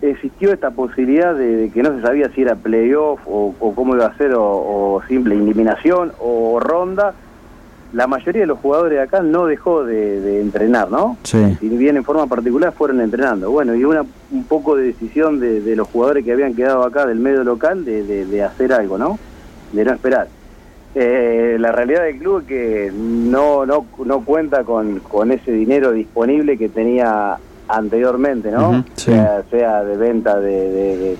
existió 0.00 0.52
esta 0.52 0.70
posibilidad 0.70 1.34
de, 1.34 1.70
que 1.72 1.82
no 1.82 1.94
se 1.96 2.00
sabía 2.00 2.30
si 2.34 2.42
era 2.42 2.54
playoff 2.54 3.20
o, 3.26 3.52
cómo 3.74 3.94
iba 3.94 4.06
a 4.06 4.16
ser, 4.16 4.32
o, 4.34 5.02
simple 5.06 5.34
eliminación 5.34 6.12
o 6.18 6.58
ronda, 6.60 7.12
la 7.92 8.06
mayoría 8.06 8.42
de 8.42 8.46
los 8.46 8.58
jugadores 8.58 8.96
de 8.96 9.02
acá 9.02 9.20
no 9.20 9.46
dejó 9.46 9.84
de, 9.84 10.40
entrenar, 10.40 10.90
¿no? 10.90 11.18
Sí. 11.24 11.56
Si 11.60 11.68
bien 11.68 11.96
en 11.96 12.04
forma 12.04 12.26
particular 12.26 12.72
fueron 12.72 13.00
entrenando. 13.00 13.50
Bueno, 13.50 13.74
y 13.74 13.84
una 13.84 14.04
un 14.30 14.44
poco 14.44 14.76
de 14.76 14.84
decisión 14.84 15.40
de, 15.40 15.76
los 15.76 15.88
jugadores 15.88 16.24
que 16.24 16.32
habían 16.32 16.54
quedado 16.54 16.82
acá 16.84 17.04
del 17.04 17.18
medio 17.18 17.44
local 17.44 17.84
de, 17.84 18.42
hacer 18.42 18.72
algo, 18.72 18.96
¿no? 18.96 19.18
De 19.72 19.84
no 19.84 19.92
esperar. 19.92 20.28
Eh, 20.94 21.56
la 21.60 21.70
realidad 21.70 22.02
del 22.02 22.18
club 22.18 22.40
es 22.40 22.46
que 22.46 22.92
no, 22.92 23.64
no, 23.64 23.86
no 24.04 24.24
cuenta 24.24 24.64
con, 24.64 24.98
con 25.00 25.30
ese 25.30 25.52
dinero 25.52 25.92
disponible 25.92 26.58
que 26.58 26.68
tenía 26.68 27.38
anteriormente, 27.68 28.50
¿no? 28.50 28.84
sea, 28.96 29.42
sea, 29.50 29.84
de 29.84 29.96
venta 29.96 30.40
de, 30.40 31.16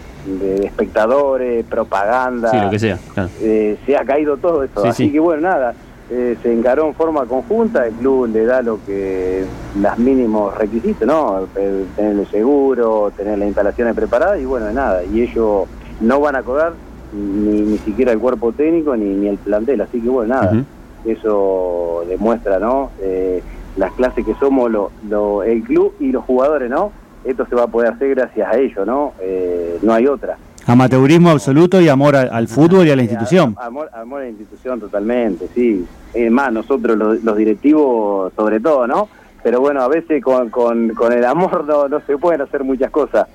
espectadores, 0.65 1.65
propaganda. 1.67 2.51
Sí, 2.51 2.57
lo 2.61 2.71
que 2.71 2.79
sea. 2.79 2.99
Eh, 3.41 3.79
se 3.87 3.97
ha 3.97 4.05
caído 4.05 4.37
todo 4.37 4.65
eso. 4.65 4.85
Así 4.85 5.13
que 5.13 5.21
bueno, 5.21 5.43
nada, 5.43 5.75
eh, 6.11 6.37
se 6.43 6.53
encaró 6.53 6.89
en 6.89 6.95
forma 6.95 7.25
conjunta, 7.27 7.87
el 7.87 7.95
club 7.95 8.29
le 8.33 8.45
da 8.45 8.63
lo 8.63 8.85
que, 8.85 9.45
los 9.81 9.99
mínimos 9.99 10.57
requisitos, 10.59 11.07
¿no? 11.07 11.47
Tener 11.55 12.19
el 12.19 12.27
seguro, 12.31 13.13
tener 13.17 13.39
las 13.39 13.47
instalaciones 13.47 13.95
preparadas 13.95 14.41
y 14.41 14.45
bueno, 14.45 14.71
nada, 14.73 15.05
y 15.05 15.23
ellos 15.23 15.69
no 16.01 16.21
van 16.21 16.35
a 16.37 16.43
cobrar 16.43 16.73
ni, 17.13 17.61
ni 17.63 17.79
siquiera 17.79 18.13
el 18.13 18.19
cuerpo 18.19 18.53
técnico 18.53 18.97
ni, 18.97 19.07
ni 19.07 19.29
el 19.29 19.39
plantel. 19.39 19.81
Así 19.81 20.01
que 20.01 20.09
bueno, 20.09 20.35
nada, 20.35 20.65
eso 21.05 22.05
demuestra, 22.09 22.59
¿no? 22.59 22.91
Eh, 23.01 23.43
las 23.77 23.93
clases 23.93 24.25
que 24.25 24.35
somos 24.35 24.71
lo, 24.71 24.91
lo, 25.09 25.43
el 25.43 25.63
club 25.63 25.95
y 26.01 26.13
los 26.13 26.25
jugadores, 26.25 26.71
¿no? 26.71 26.93
Esto 27.25 27.47
se 27.47 27.55
va 27.55 27.65
a 27.65 27.67
poder 27.67 27.93
hacer 27.93 28.11
gracias 28.11 28.49
a 28.49 28.59
ellos, 28.59 28.87
¿no? 28.87 29.13
Eh, 29.21 29.79
no 29.83 29.93
hay 29.93 30.07
otra. 30.07 30.37
Amateurismo 30.67 31.31
absoluto 31.31 31.81
y 31.81 31.89
amor 31.89 32.17
al, 32.17 32.49
fútbol 32.49 32.87
y 32.87 32.91
a 32.91 32.97
la 32.97 33.03
institución. 33.03 33.57
Amor, 33.61 33.91
amor 33.93 34.21
a 34.21 34.25
la 34.25 34.31
institución 34.31 34.79
totalmente, 34.79 35.49
sí. 35.55 35.85
Es 36.13 36.31
más, 36.31 36.53
nosotros 36.53 36.97
los, 36.97 37.25
los, 37.25 37.37
directivos 37.37 38.33
sobre 38.35 38.61
todo, 38.61 38.87
¿no? 38.87 39.09
Pero 39.43 39.61
bueno, 39.61 39.81
a 39.81 39.89
veces 39.89 40.23
con, 40.23 40.51
con, 40.51 40.91
con 40.91 41.13
el 41.13 41.25
amor 41.25 41.65
no, 41.65 41.89
no 41.89 42.01
se 42.01 42.19
pueden 42.19 42.43
hacer 42.43 42.63
muchas 42.63 42.91
cosas. 42.91 43.27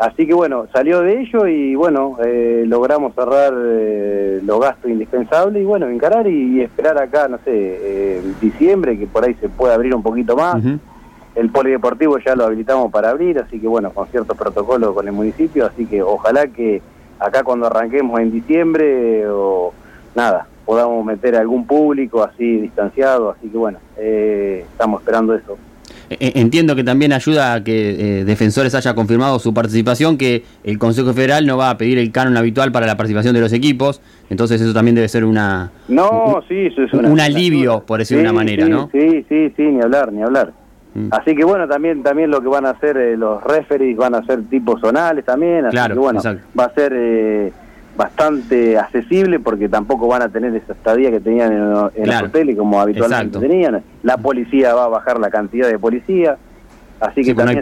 Así 0.00 0.26
que 0.26 0.32
bueno, 0.32 0.66
salió 0.72 1.02
de 1.02 1.20
ello 1.20 1.46
y 1.46 1.74
bueno, 1.74 2.16
eh, 2.24 2.64
logramos 2.66 3.14
cerrar 3.14 3.52
eh, 3.54 4.40
los 4.42 4.58
gastos 4.58 4.90
indispensables 4.90 5.62
y 5.62 5.66
bueno, 5.66 5.88
encarar 5.88 6.26
y, 6.26 6.62
esperar 6.62 6.96
acá, 6.96 7.28
no 7.28 7.36
sé, 7.44 7.50
eh, 7.52 8.22
diciembre, 8.40 8.98
que 8.98 9.06
por 9.06 9.26
ahí 9.26 9.34
se 9.34 9.50
puede 9.50 9.74
abrir 9.74 9.94
un 9.94 10.02
poquito 10.02 10.34
más. 10.36 10.64
El 11.34 11.50
polideportivo 11.50 12.16
ya 12.16 12.34
lo 12.34 12.46
habilitamos 12.46 12.90
para 12.90 13.10
abrir, 13.10 13.40
así 13.40 13.60
que 13.60 13.68
bueno, 13.68 13.90
con 13.90 14.08
ciertos 14.08 14.38
protocolos 14.38 14.94
con 14.94 15.06
el 15.06 15.12
municipio, 15.12 15.66
así 15.66 15.84
que 15.84 16.02
ojalá 16.02 16.46
que 16.46 16.80
acá 17.18 17.42
cuando 17.42 17.66
arranquemos 17.66 18.20
en 18.20 18.32
diciembre 18.32 19.28
o 19.28 19.74
nada, 20.14 20.46
podamos 20.64 21.04
meter 21.04 21.36
algún 21.36 21.66
público 21.66 22.22
así 22.22 22.56
distanciado, 22.56 23.32
así 23.32 23.50
que 23.50 23.58
bueno, 23.58 23.78
estamos 23.98 25.02
esperando 25.02 25.34
eso. 25.34 25.58
Eh, 26.10 26.16
eh, 26.18 26.32
entiendo 26.34 26.74
que 26.74 26.82
también 26.82 27.12
ayuda 27.12 27.54
a 27.54 27.62
que 27.62 28.20
eh, 28.20 28.24
Defensores 28.24 28.74
haya 28.74 28.94
confirmado 28.94 29.38
su 29.38 29.54
participación, 29.54 30.18
que 30.18 30.42
el 30.64 30.76
Consejo 30.76 31.12
Federal 31.12 31.46
no 31.46 31.56
va 31.56 31.70
a 31.70 31.78
pedir 31.78 31.98
el 31.98 32.10
canon 32.10 32.36
habitual 32.36 32.72
para 32.72 32.84
la 32.84 32.96
participación 32.96 33.32
de 33.32 33.40
los 33.40 33.52
equipos, 33.52 34.02
entonces 34.28 34.60
eso 34.60 34.74
también 34.74 34.96
debe 34.96 35.08
ser 35.08 35.24
una 35.24 35.70
no, 35.86 36.42
sí, 36.48 36.66
eso 36.66 36.82
es 36.82 36.92
un 36.92 37.20
alivio, 37.20 37.84
por 37.86 38.00
decirlo 38.00 38.24
de 38.24 38.28
una 38.28 38.36
manera, 38.36 38.66
sí, 38.66 38.70
¿no? 38.72 38.90
Sí, 38.90 39.24
sí, 39.28 39.52
sí, 39.56 39.62
ni 39.62 39.80
hablar, 39.80 40.12
ni 40.12 40.20
hablar. 40.20 40.52
Mm. 40.94 41.10
Así 41.12 41.36
que 41.36 41.44
bueno, 41.44 41.68
también 41.68 42.02
también 42.02 42.28
lo 42.28 42.40
que 42.40 42.48
van 42.48 42.66
a 42.66 42.70
hacer 42.70 42.96
los 43.16 43.40
referees 43.44 43.96
van 43.96 44.16
a 44.16 44.26
ser 44.26 44.42
tipos 44.48 44.80
zonales 44.80 45.24
también, 45.24 45.66
así 45.66 45.76
que 45.76 45.98
bueno, 45.98 46.20
va 46.58 46.64
a 46.64 46.74
ser 46.74 47.52
bastante 47.96 48.78
accesible 48.78 49.40
porque 49.40 49.68
tampoco 49.68 50.08
van 50.08 50.22
a 50.22 50.28
tener 50.28 50.54
esa 50.54 50.72
estadía 50.72 51.10
que 51.10 51.20
tenían 51.20 51.52
en, 51.52 52.06
los 52.06 52.22
hoteles 52.22 52.56
como 52.56 52.80
habitualmente 52.80 53.38
tenían. 53.38 53.82
La 54.02 54.16
policía 54.16 54.74
va 54.74 54.84
a 54.84 54.88
bajar 54.88 55.18
la 55.18 55.30
cantidad 55.30 55.68
de 55.68 55.78
policía, 55.78 56.36
así 57.00 57.22
que 57.22 57.34
también 57.34 57.60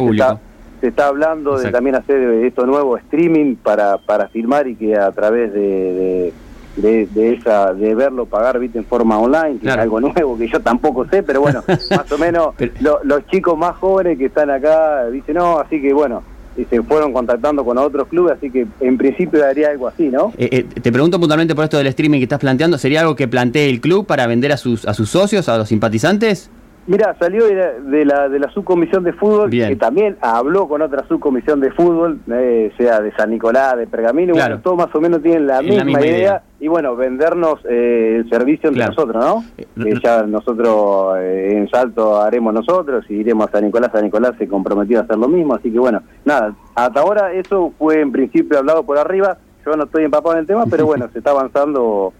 se 0.80 0.88
está, 0.88 1.08
hablando 1.08 1.58
de 1.58 1.73
también 1.73 1.97
hacer 1.97 2.20
esto 2.44 2.64
nuevo 2.64 2.97
streaming 2.99 3.56
para, 3.56 3.99
para 3.99 4.28
filmar 4.28 4.68
y 4.68 4.76
que 4.76 4.97
a 4.97 5.11
través 5.11 5.52
de, 5.52 6.32
de, 6.76 7.35
esa 7.35 7.75
de 7.75 7.94
verlo 7.94 8.26
pagar 8.26 8.58
¿viste? 8.58 8.78
en 8.78 8.85
forma 8.85 9.18
online, 9.18 9.58
que 9.58 9.68
es 9.68 9.76
algo 9.76 10.00
nuevo 10.00 10.38
que 10.38 10.47
yo 10.47 10.61
tampoco 10.61 11.06
sé, 11.08 11.23
pero 11.23 11.40
bueno, 11.40 11.64
más 11.90 12.12
o 12.12 12.18
menos 12.18 12.54
los 13.02 13.26
chicos 13.26 13.58
más 13.58 13.76
jóvenes 13.76 14.18
que 14.18 14.26
están 14.26 14.50
acá 14.50 15.06
dicen, 15.08 15.37
no, 15.37 15.58
así 15.58 15.80
que 15.82 15.92
bueno, 15.92 16.23
y 16.58 16.64
se 16.64 16.82
fueron 16.82 17.12
contactando 17.12 17.64
con 17.64 17.78
otros 17.78 18.08
clubes, 18.08 18.36
así 18.36 18.50
que 18.50 18.66
en 18.80 18.98
principio 18.98 19.38
daría 19.38 19.68
algo 19.68 19.86
así, 19.86 20.08
¿no? 20.08 20.32
Eh, 20.36 20.48
eh, 20.50 20.80
te 20.82 20.90
pregunto 20.90 21.18
puntualmente 21.20 21.54
por 21.54 21.64
esto 21.64 21.78
del 21.78 21.86
streaming 21.86 22.18
que 22.18 22.24
estás 22.24 22.40
planteando, 22.40 22.76
¿sería 22.78 23.00
algo 23.00 23.14
que 23.14 23.28
plantee 23.28 23.70
el 23.70 23.80
club 23.80 24.06
para 24.06 24.26
vender 24.26 24.50
a 24.50 24.56
sus, 24.56 24.84
a 24.86 24.92
sus 24.92 25.08
socios, 25.08 25.48
a 25.48 25.56
los 25.56 25.68
simpatizantes? 25.68 26.50
Mira, 26.88 27.14
salió 27.21 27.45
de 27.45 28.04
la, 28.07 28.30
de 28.30 28.38
la, 28.38 28.50
subcomisión 28.50 29.04
de 29.04 29.12
fútbol, 29.12 29.50
que 29.50 29.76
también 29.76 30.16
habló 30.23 30.66
con 30.68 30.80
otra 30.80 31.07
subcomisión 31.07 31.61
de 31.61 31.71
fútbol, 31.71 32.18
eh, 32.33 32.73
sea 32.78 33.02
de 33.02 33.12
San 33.12 33.28
Nicolás, 33.28 33.76
de 33.76 33.87
Pergamino, 33.87 34.33
bueno, 34.33 34.61
todos 34.61 34.78
más 34.78 34.95
o 34.95 34.99
menos 34.99 35.23
tienen 35.23 35.47
la, 35.47 35.61
misma, 35.61 36.00
idea, 36.00 36.42
y 36.59 36.66
bueno, 36.66 36.97
vendernos 36.97 37.61
eh, 37.68 38.21
el 38.21 38.30
servicio 38.30 38.71
entre 38.71 38.87
nosotros, 38.87 39.23
¿no? 39.23 39.45
Eh, 39.85 40.00
ya 40.02 40.23
nosotros 40.23 41.18
en 41.21 41.68
Salto 41.68 42.23
haremos 42.23 42.54
nosotros, 42.54 43.04
y 43.11 43.16
iremos 43.16 43.49
a 43.49 43.52
San 43.52 43.66
Nicolás, 43.66 43.90
San 43.92 44.04
Nicolás 44.04 44.33
se 44.38 44.49
comprometió 44.49 44.99
a 44.99 45.02
hacer 45.02 45.18
lo 45.18 45.28
mismo, 45.28 45.57
así 45.57 45.71
que 45.71 45.78
bueno, 45.78 46.02
nada, 46.25 46.54
hasta 46.75 47.00
ahora 47.00 47.35
eso 47.35 47.71
fue 47.78 48.00
en 48.00 48.12
principio 48.12 48.61
hablado 48.61 48.83
por 48.85 48.97
arriba, 48.97 49.37
yo 49.66 49.76
no 49.76 49.85
estoy 49.85 50.04
empapado 50.04 50.37
en 50.37 50.40
el 50.40 50.47
tema, 50.47 50.64
pero 50.71 50.87
bueno, 50.87 51.07
se 51.12 51.18
está 51.18 51.33
avanzando 51.33 52.14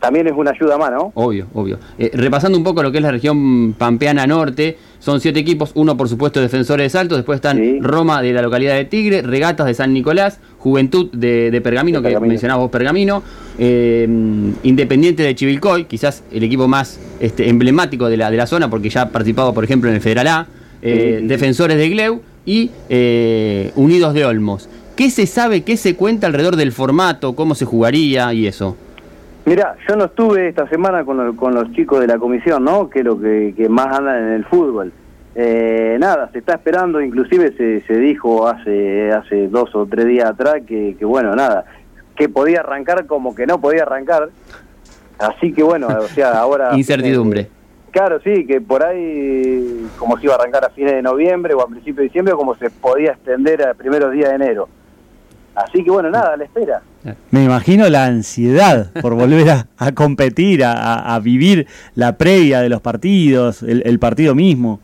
también 0.00 0.26
es 0.26 0.32
una 0.34 0.50
ayuda 0.50 0.78
más, 0.78 0.90
¿no? 0.90 1.12
Obvio, 1.14 1.46
obvio. 1.54 1.78
Eh, 1.98 2.10
repasando 2.14 2.56
un 2.56 2.64
poco 2.64 2.82
lo 2.82 2.90
que 2.90 2.98
es 2.98 3.02
la 3.02 3.10
región 3.10 3.74
pampeana 3.74 4.26
norte, 4.26 4.78
son 4.98 5.20
siete 5.20 5.40
equipos, 5.40 5.72
uno 5.74 5.96
por 5.96 6.08
supuesto 6.08 6.40
Defensores 6.40 6.84
de 6.84 6.90
Salto, 6.90 7.16
después 7.16 7.36
están 7.36 7.82
Roma 7.82 8.22
de 8.22 8.32
la 8.32 8.42
localidad 8.42 8.74
de 8.74 8.84
Tigre, 8.84 9.22
Regatas 9.22 9.66
de 9.66 9.74
San 9.74 9.92
Nicolás, 9.92 10.40
Juventud 10.58 11.10
de, 11.12 11.60
Pergamino, 11.62 12.02
que 12.02 12.18
mencionabas 12.18 12.62
vos 12.62 12.70
Pergamino, 12.70 13.22
eh, 13.58 14.06
Independiente 14.62 15.22
de 15.22 15.34
Chivilcoy, 15.34 15.84
quizás 15.84 16.24
el 16.32 16.42
equipo 16.42 16.66
más 16.66 16.98
este, 17.20 17.48
emblemático 17.48 18.08
de 18.08 18.16
la, 18.16 18.30
de 18.30 18.36
la 18.36 18.46
zona, 18.46 18.70
porque 18.70 18.90
ya 18.90 19.02
ha 19.02 19.08
participado 19.10 19.52
por 19.52 19.64
ejemplo 19.64 19.88
en 19.90 19.96
el 19.96 20.00
Federal 20.00 20.26
A, 20.28 20.46
eh, 20.82 21.20
Defensores 21.24 21.76
de 21.76 21.88
Gleu 21.90 22.22
y 22.46 22.70
Unidos 23.76 24.14
de 24.14 24.24
Olmos. 24.24 24.68
¿Qué 24.96 25.10
se 25.10 25.26
sabe, 25.26 25.62
qué 25.62 25.76
se 25.76 25.94
cuenta 25.94 26.26
alrededor 26.26 26.56
del 26.56 26.72
formato, 26.72 27.36
cómo 27.36 27.54
se 27.54 27.64
jugaría 27.64 28.32
y 28.34 28.48
eso? 28.48 28.76
Mira, 29.48 29.76
yo 29.88 29.96
no 29.96 30.04
estuve 30.04 30.48
esta 30.48 30.68
semana 30.68 31.06
con, 31.06 31.34
con, 31.34 31.54
los 31.54 31.72
chicos 31.72 32.00
de 32.00 32.06
la 32.06 32.18
comisión, 32.18 32.64
¿no? 32.64 32.90
Que 32.90 32.98
es 32.98 33.04
lo 33.06 33.18
que, 33.18 33.66
más 33.70 33.86
andan 33.96 34.24
en 34.24 34.32
el 34.34 34.44
fútbol. 34.44 34.92
Eh, 35.34 35.96
nada, 35.98 36.28
se 36.32 36.40
está 36.40 36.56
esperando, 36.56 37.00
inclusive 37.00 37.56
se, 37.56 37.80
se 37.86 37.96
dijo 37.96 38.46
hace 38.46 39.10
hace 39.10 39.48
dos 39.48 39.74
o 39.74 39.86
tres 39.86 40.04
días 40.04 40.28
atrás 40.28 40.56
que, 40.66 40.96
que, 40.98 41.04
bueno, 41.06 41.34
nada, 41.34 41.64
que 42.14 42.28
podía 42.28 42.60
arrancar 42.60 43.06
como 43.06 43.34
que 43.34 43.46
no 43.46 43.58
podía 43.58 43.84
arrancar. 43.84 44.28
Así 45.18 45.54
que 45.54 45.62
bueno, 45.62 45.86
o 45.86 46.08
sea, 46.08 46.32
ahora... 46.40 46.76
Incertidumbre. 46.76 47.48
Claro, 47.90 48.20
sí, 48.20 48.46
que 48.46 48.60
por 48.60 48.84
ahí, 48.84 49.88
como 49.98 50.18
se 50.18 50.24
iba 50.24 50.34
a 50.34 50.36
arrancar 50.36 50.66
a 50.66 50.68
fines 50.68 50.92
de 50.92 51.00
noviembre 51.00 51.54
o 51.54 51.62
a 51.62 51.68
principios 51.68 51.96
de 51.96 52.02
diciembre, 52.04 52.34
como 52.34 52.54
se 52.56 52.68
podía 52.68 53.12
extender 53.12 53.66
a 53.66 53.72
primeros 53.72 54.12
días 54.12 54.28
de 54.28 54.34
enero. 54.34 54.68
Así 55.54 55.82
que 55.82 55.90
bueno, 55.90 56.10
nada, 56.10 56.34
a 56.34 56.36
la 56.36 56.44
espera. 56.44 56.82
Me 57.30 57.44
imagino 57.44 57.88
la 57.88 58.06
ansiedad 58.06 58.90
por 59.00 59.14
volver 59.14 59.48
a, 59.50 59.66
a 59.78 59.92
competir, 59.92 60.64
a, 60.64 61.14
a 61.14 61.20
vivir 61.20 61.66
la 61.94 62.16
previa 62.18 62.60
de 62.60 62.68
los 62.68 62.80
partidos, 62.80 63.62
el, 63.62 63.82
el 63.86 63.98
partido 63.98 64.34
mismo. 64.34 64.80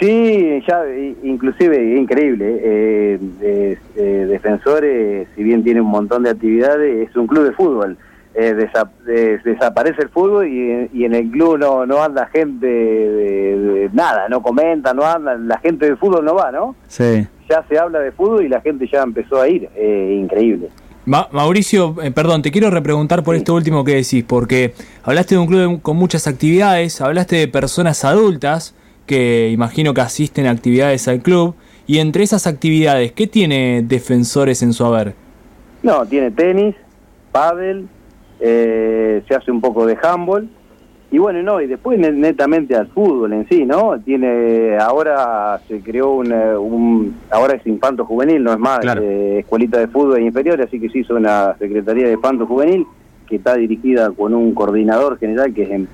Sí, 0.00 0.62
ya, 0.68 0.82
inclusive, 1.22 1.96
increíble. 1.98 2.60
eh, 2.62 3.18
eh, 3.42 3.78
eh, 3.96 4.26
Defensores, 4.28 5.26
si 5.34 5.42
bien 5.42 5.64
tiene 5.64 5.80
un 5.80 5.88
montón 5.88 6.22
de 6.22 6.30
actividades, 6.30 7.08
es 7.08 7.16
un 7.16 7.26
club 7.26 7.44
de 7.44 7.52
fútbol. 7.52 7.96
Eh, 8.34 8.54
desa- 8.54 8.90
desaparece 9.42 10.02
el 10.02 10.08
fútbol 10.10 10.46
y, 10.46 10.90
y 10.92 11.04
en 11.06 11.14
el 11.14 11.30
club 11.30 11.58
no, 11.58 11.86
no 11.86 12.02
anda 12.02 12.26
gente 12.26 12.66
de, 12.66 13.58
de 13.58 13.90
nada, 13.94 14.28
no 14.28 14.42
comenta, 14.42 14.92
no 14.92 15.04
anda, 15.06 15.34
la 15.38 15.58
gente 15.58 15.86
del 15.86 15.96
fútbol 15.96 16.22
no 16.26 16.34
va, 16.34 16.52
¿no? 16.52 16.76
Sí. 16.86 17.26
Ya 17.48 17.64
se 17.66 17.78
habla 17.78 18.00
de 18.00 18.12
fútbol 18.12 18.44
y 18.44 18.48
la 18.50 18.60
gente 18.60 18.86
ya 18.92 19.02
empezó 19.02 19.40
a 19.40 19.48
ir. 19.48 19.66
increíble. 19.76 20.68
Ma- 21.06 21.28
Mauricio, 21.30 21.94
eh, 22.02 22.10
perdón, 22.10 22.42
te 22.42 22.50
quiero 22.50 22.68
repreguntar 22.68 23.22
por 23.22 23.36
esto 23.36 23.54
último 23.54 23.84
que 23.84 23.94
decís, 23.94 24.24
porque 24.26 24.74
hablaste 25.04 25.36
de 25.36 25.40
un 25.40 25.46
club 25.46 25.80
con 25.80 25.96
muchas 25.96 26.26
actividades, 26.26 27.00
hablaste 27.00 27.36
de 27.36 27.48
personas 27.48 28.04
adultas 28.04 28.74
que 29.06 29.50
imagino 29.50 29.94
que 29.94 30.00
asisten 30.00 30.46
a 30.46 30.50
actividades 30.50 31.06
al 31.06 31.20
club, 31.22 31.54
y 31.86 31.98
entre 31.98 32.24
esas 32.24 32.48
actividades, 32.48 33.12
¿qué 33.12 33.28
tiene 33.28 33.82
defensores 33.86 34.62
en 34.62 34.72
su 34.72 34.84
haber? 34.84 35.14
No, 35.84 36.04
tiene 36.06 36.32
tenis, 36.32 36.74
pádel, 37.30 37.86
eh, 38.40 39.22
se 39.28 39.34
hace 39.36 39.52
un 39.52 39.60
poco 39.60 39.86
de 39.86 39.96
handball 40.02 40.50
y 41.10 41.18
bueno, 41.18 41.42
no, 41.42 41.60
y 41.60 41.66
después 41.66 41.98
ne- 41.98 42.10
netamente 42.12 42.74
al 42.74 42.88
fútbol 42.88 43.32
en 43.32 43.48
sí, 43.48 43.64
¿no? 43.64 43.98
Tiene, 44.00 44.76
ahora 44.78 45.60
se 45.68 45.80
creó 45.80 46.12
un, 46.14 46.32
eh, 46.32 46.56
un- 46.56 47.16
ahora 47.30 47.54
es 47.54 47.66
infanto 47.66 48.04
juvenil, 48.04 48.42
no 48.42 48.52
es 48.52 48.58
más, 48.58 48.80
Claro. 48.80 49.00
eh, 49.02 49.38
escuelita 49.40 49.78
de 49.78 49.86
fútbol 49.88 50.20
inferior, 50.20 50.60
así 50.60 50.80
que 50.80 50.88
se 50.90 50.98
hizo 50.98 51.14
una 51.14 51.54
secretaría 51.58 52.06
de 52.06 52.14
infanto 52.14 52.46
juvenil 52.46 52.86
que 53.28 53.36
está 53.36 53.54
dirigida 53.54 54.10
con 54.10 54.34
un 54.34 54.52
coordinador 54.54 55.18
general 55.18 55.52
que 55.54 55.62
es 55.62 55.70
en- 55.70 55.88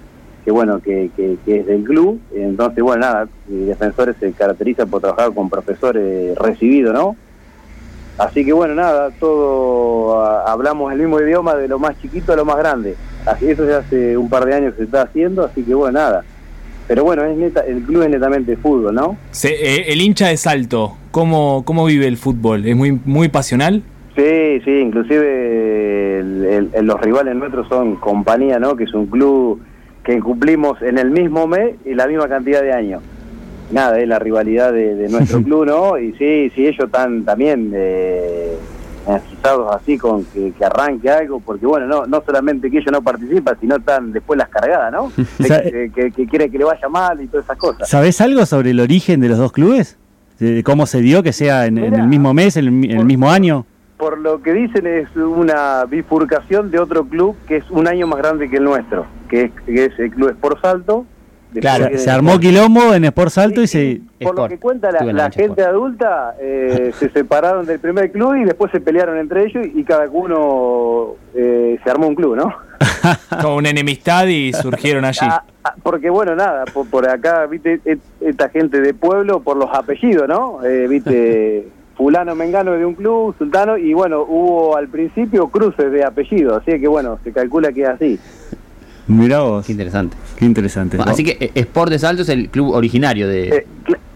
que 0.45 0.51
bueno, 0.51 0.81
que, 0.81 1.11
que, 1.15 1.37
que 1.45 1.61
es 1.61 1.67
del 1.67 1.85
club, 1.85 2.19
entonces 2.35 2.83
bueno, 2.83 3.03
nada, 3.03 3.29
Defensores 3.47 4.17
se 4.19 4.33
caracteriza 4.33 4.87
por 4.87 5.01
trabajar 5.01 5.33
con 5.33 5.49
profesores 5.49 6.37
recibidos, 6.37 6.93
¿no? 6.95 7.17
Así 8.19 8.45
que 8.45 8.53
bueno, 8.53 8.75
nada, 8.75 9.11
todo 9.21 10.21
hablamos 10.47 10.93
el 10.93 10.99
mismo 10.99 11.21
idioma 11.21 11.55
de 11.55 11.69
lo 11.69 11.79
más 11.79 11.99
chiquito 12.01 12.33
a 12.33 12.37
lo 12.37 12.45
más 12.45 12.57
grande. 12.57 12.95
Así 13.27 13.47
eso 13.51 13.69
ya 13.69 13.79
hace 13.79 14.17
un 14.17 14.29
par 14.29 14.45
de 14.47 14.55
años 14.55 14.73
que 14.73 14.79
se 14.79 14.85
está 14.85 15.03
haciendo, 15.03 15.45
así 15.45 15.63
que 15.63 15.75
bueno, 15.75 15.99
nada. 15.99 16.25
Pero 16.89 17.05
bueno, 17.05 17.25
es 17.25 17.37
neta, 17.37 17.61
el 17.61 17.83
club 17.83 18.03
es 18.03 18.11
netamente 18.11 18.57
fútbol, 18.57 18.95
¿no? 18.95 19.17
Se- 19.31 19.55
eh, 19.55 19.93
el 19.93 20.01
hincha 20.01 20.29
de 20.29 20.37
Salto, 20.37 20.97
¿cómo, 21.13 21.63
¿cómo 21.65 21.85
vive 21.87 22.07
el 22.09 22.17
fútbol? 22.17 22.67
¿Es 22.67 22.75
muy, 22.77 22.99
muy 23.05 23.29
pasional? 23.29 23.83
Sí, 24.17 24.61
sí, 24.65 24.71
inclusive 24.81 26.19
el- 26.21 26.45
el- 26.45 26.71
el- 26.75 26.87
los 26.87 27.01
rivales 27.01 27.35
nuestros 27.37 27.69
son 27.69 27.97
Compañía, 27.97 28.59
¿no? 28.59 28.77
Que 28.77 28.85
es 28.85 28.93
un 28.95 29.07
club 29.07 29.61
que 30.05 30.19
cumplimos 30.21 30.83
en 30.83 30.99
el 30.99 31.11
mismo 31.13 31.47
mes 31.47 31.77
y 31.85 31.95
la 31.95 32.07
misma 32.09 32.29
cantidad 32.29 32.61
de 32.61 32.73
años. 32.73 33.03
Nada, 33.71 33.99
es 34.01 34.09
la 34.09 34.19
rivalidad 34.19 34.73
de, 34.73 34.97
de 34.97 35.09
nuestro 35.09 35.41
club, 35.45 35.65
¿no? 35.67 35.97
Y 35.99 36.13
sí, 36.19 36.51
sí, 36.55 36.67
ellos 36.67 36.85
están 36.87 37.25
también 37.25 37.71
eh, 37.75 38.57
enquistados 39.07 39.75
así 39.75 39.99
con 39.99 40.25
que, 40.27 40.53
que 40.53 40.65
arranque 40.65 41.11
algo, 41.11 41.41
porque 41.41 41.67
bueno, 41.67 41.87
no 41.87 42.07
no 42.07 42.23
solamente 42.25 42.71
que 42.71 42.79
ellos 42.79 42.93
no 42.93 43.03
participan, 43.03 43.57
sino 43.61 43.77
están 43.77 44.13
después 44.13 44.39
las 44.39 44.49
cargadas, 44.49 44.93
¿no? 44.93 45.13
Que, 45.39 45.91
que, 45.95 46.11
que 46.11 46.27
quieren 46.27 46.51
que 46.51 46.59
le 46.59 46.65
vaya 46.65 46.89
mal 46.89 47.21
y 47.21 47.27
todas 47.27 47.45
esas 47.45 47.59
cosas. 47.59 47.89
¿Sabés 47.89 48.21
algo 48.21 48.47
sobre 48.47 48.71
el 48.71 48.81
origen 48.81 49.21
de 49.21 49.29
los 49.29 49.39
dos 49.39 49.53
clubes? 49.53 49.99
¿De 50.39 50.63
cómo 50.65 50.87
se 50.87 51.01
dio 51.01 51.23
que 51.23 51.33
sea 51.33 51.67
en, 51.67 51.79
el 51.79 52.09
mismo 52.09 52.35
mes, 52.35 52.57
en 52.57 52.67
el, 52.67 52.91
en 52.91 53.07
mismo 53.07 53.31
año? 53.31 53.65
Por 53.97 54.19
lo 54.19 54.43
que 54.43 54.53
dicen 54.53 54.87
es 54.87 55.15
una 55.15 55.85
bifurcación 55.85 56.71
de 56.71 56.81
otro 56.81 57.05
club 57.05 57.37
que 57.47 57.59
es 57.59 57.71
un 57.71 57.87
año 57.87 58.09
más 58.09 58.19
grande 58.19 58.51
que 58.51 58.57
el 58.57 58.65
nuestro, 58.65 59.07
que 59.29 59.43
es, 59.43 59.53
que 59.65 59.85
es 59.85 59.99
el 59.99 60.11
Club 60.11 60.31
Sport 60.31 60.61
Salto. 60.61 61.07
Claro, 61.61 61.99
se 61.99 62.11
armó 62.11 62.39
quilombo 62.39 62.95
en 62.95 63.05
Sport 63.05 63.31
Salto 63.31 63.63
y 63.63 63.67
se... 63.67 64.01
Por 64.21 64.37
lo 64.37 64.49
que 64.49 64.59
cuenta 64.59 64.91
la, 64.91 65.31
gente 65.31 65.63
adulta, 65.63 66.35
eh, 66.41 66.93
se 66.99 67.11
separaron 67.11 67.67
del 67.67 67.79
primer 67.79 68.11
club 68.13 68.37
y 68.37 68.45
después 68.45 68.71
se 68.73 68.81
pelearon 68.81 69.19
entre 69.19 69.47
ellos 69.47 69.67
y 69.75 69.85
cada 69.85 70.09
uno 70.09 71.17
eh, 71.35 71.79
se 71.83 71.91
armó 71.91 72.09
un 72.09 72.15
club, 72.15 72.37
¿no? 72.37 72.55
Como 73.43 73.57
una 73.57 73.71
enemistad 73.71 74.27
y 74.27 74.53
surgieron 74.53 75.05
allí. 75.05 75.19
Ah, 75.23 75.45
ah, 75.65 75.75
porque 75.83 76.11
bueno, 76.11 76.35
nada, 76.35 76.65
por, 76.73 76.89
por 76.89 77.09
acá, 77.09 77.47
viste, 77.47 77.81
et- 77.85 78.01
esta 78.21 78.49
gente 78.49 78.81
de 78.81 78.95
pueblo 78.95 79.41
por 79.41 79.57
los 79.57 79.69
apellidos, 79.73 80.29
¿no? 80.29 80.65
Eh, 80.65 80.87
viste, 80.89 81.69
fulano 81.97 82.35
mengano 82.35 82.73
de 82.73 82.85
un 82.85 82.95
club, 82.95 83.35
sultano, 83.39 83.77
y 83.77 83.93
bueno, 83.95 84.23
hubo 84.23 84.77
al 84.77 84.89
principio 84.89 85.49
cruces 85.49 85.93
de 85.93 86.05
apellidos, 86.05 86.63
así 86.63 86.81
que 86.81 86.89
bueno, 86.89 87.19
se 87.23 87.33
calcula 87.33 87.73
que 87.73 87.83
es 87.83 87.89
así. 87.89 88.19
Mirá 89.09 89.41
vos, 89.41 89.67
Qué 89.67 89.73
interesante. 89.73 90.17
qué 90.39 90.45
interesante. 90.45 90.97
Así 91.05 91.25
que 91.25 91.37
eh, 91.41 91.51
Sport 91.55 91.91
de 91.91 91.99
Salto 91.99 92.23
es 92.23 92.29
el 92.29 92.49
club 92.49 92.71
originario 92.73 93.29
de... 93.29 93.49
Eh, 93.49 93.67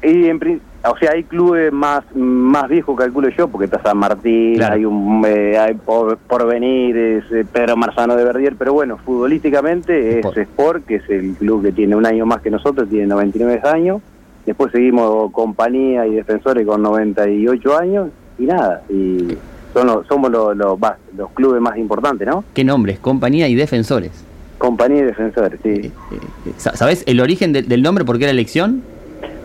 y 0.02 0.26
en, 0.26 0.60
o 0.88 0.96
sea, 0.98 1.10
hay 1.12 1.24
clubes 1.24 1.72
más 1.72 2.04
más 2.14 2.68
viejos, 2.68 2.96
calculo 2.96 3.28
yo, 3.30 3.48
porque 3.48 3.64
está 3.64 3.82
San 3.82 3.98
Martín, 3.98 4.54
Claro. 4.54 4.74
hay 4.74 4.84
un 4.84 5.24
eh, 5.26 5.58
hay 5.58 5.74
por, 5.74 6.16
Porvenir, 6.18 6.96
es 6.96 7.24
Pedro 7.52 7.76
Marzano 7.76 8.14
de 8.14 8.22
Verdier, 8.24 8.54
pero 8.56 8.72
bueno, 8.72 8.96
futbolísticamente 9.04 10.10
es 10.10 10.16
Sport. 10.18 10.38
Sport. 10.38 10.86
que 10.86 10.94
es 10.96 11.10
el 11.10 11.34
club 11.34 11.62
que 11.64 11.72
tiene 11.72 11.96
un 11.96 12.06
año 12.06 12.24
más 12.24 12.40
que 12.40 12.50
nosotros, 12.50 12.88
tiene 12.88 13.06
99 13.08 13.60
años. 13.68 14.00
Después 14.44 14.70
seguimos 14.70 15.32
Compañía 15.32 16.06
y 16.06 16.14
Defensores 16.14 16.64
con 16.64 16.80
98 16.82 17.76
años 17.78 18.08
y 18.38 18.44
nada, 18.44 18.82
y 18.88 19.36
son 19.74 19.88
los- 19.88 20.06
somos 20.06 20.30
los, 20.30 20.56
los, 20.56 20.78
los 21.16 21.30
clubes 21.32 21.60
más 21.60 21.76
importantes, 21.78 22.28
¿no? 22.28 22.44
¿Qué 22.54 22.62
nombres? 22.62 23.00
Compañía 23.00 23.48
y 23.48 23.56
Defensores. 23.56 24.12
Compañía 24.58 25.00
y 25.02 25.04
Defensores, 25.04 25.60
sí. 25.62 25.68
Eh, 25.70 25.90
eh, 26.12 26.52
sa- 26.56 26.76
¿Sabés 26.76 27.04
el 27.06 27.20
origen 27.20 27.52
del- 27.52 27.68
del 27.68 27.82
nombre? 27.82 28.04
¿Por 28.04 28.18
qué 28.18 28.24
la 28.24 28.30
elección? 28.30 28.82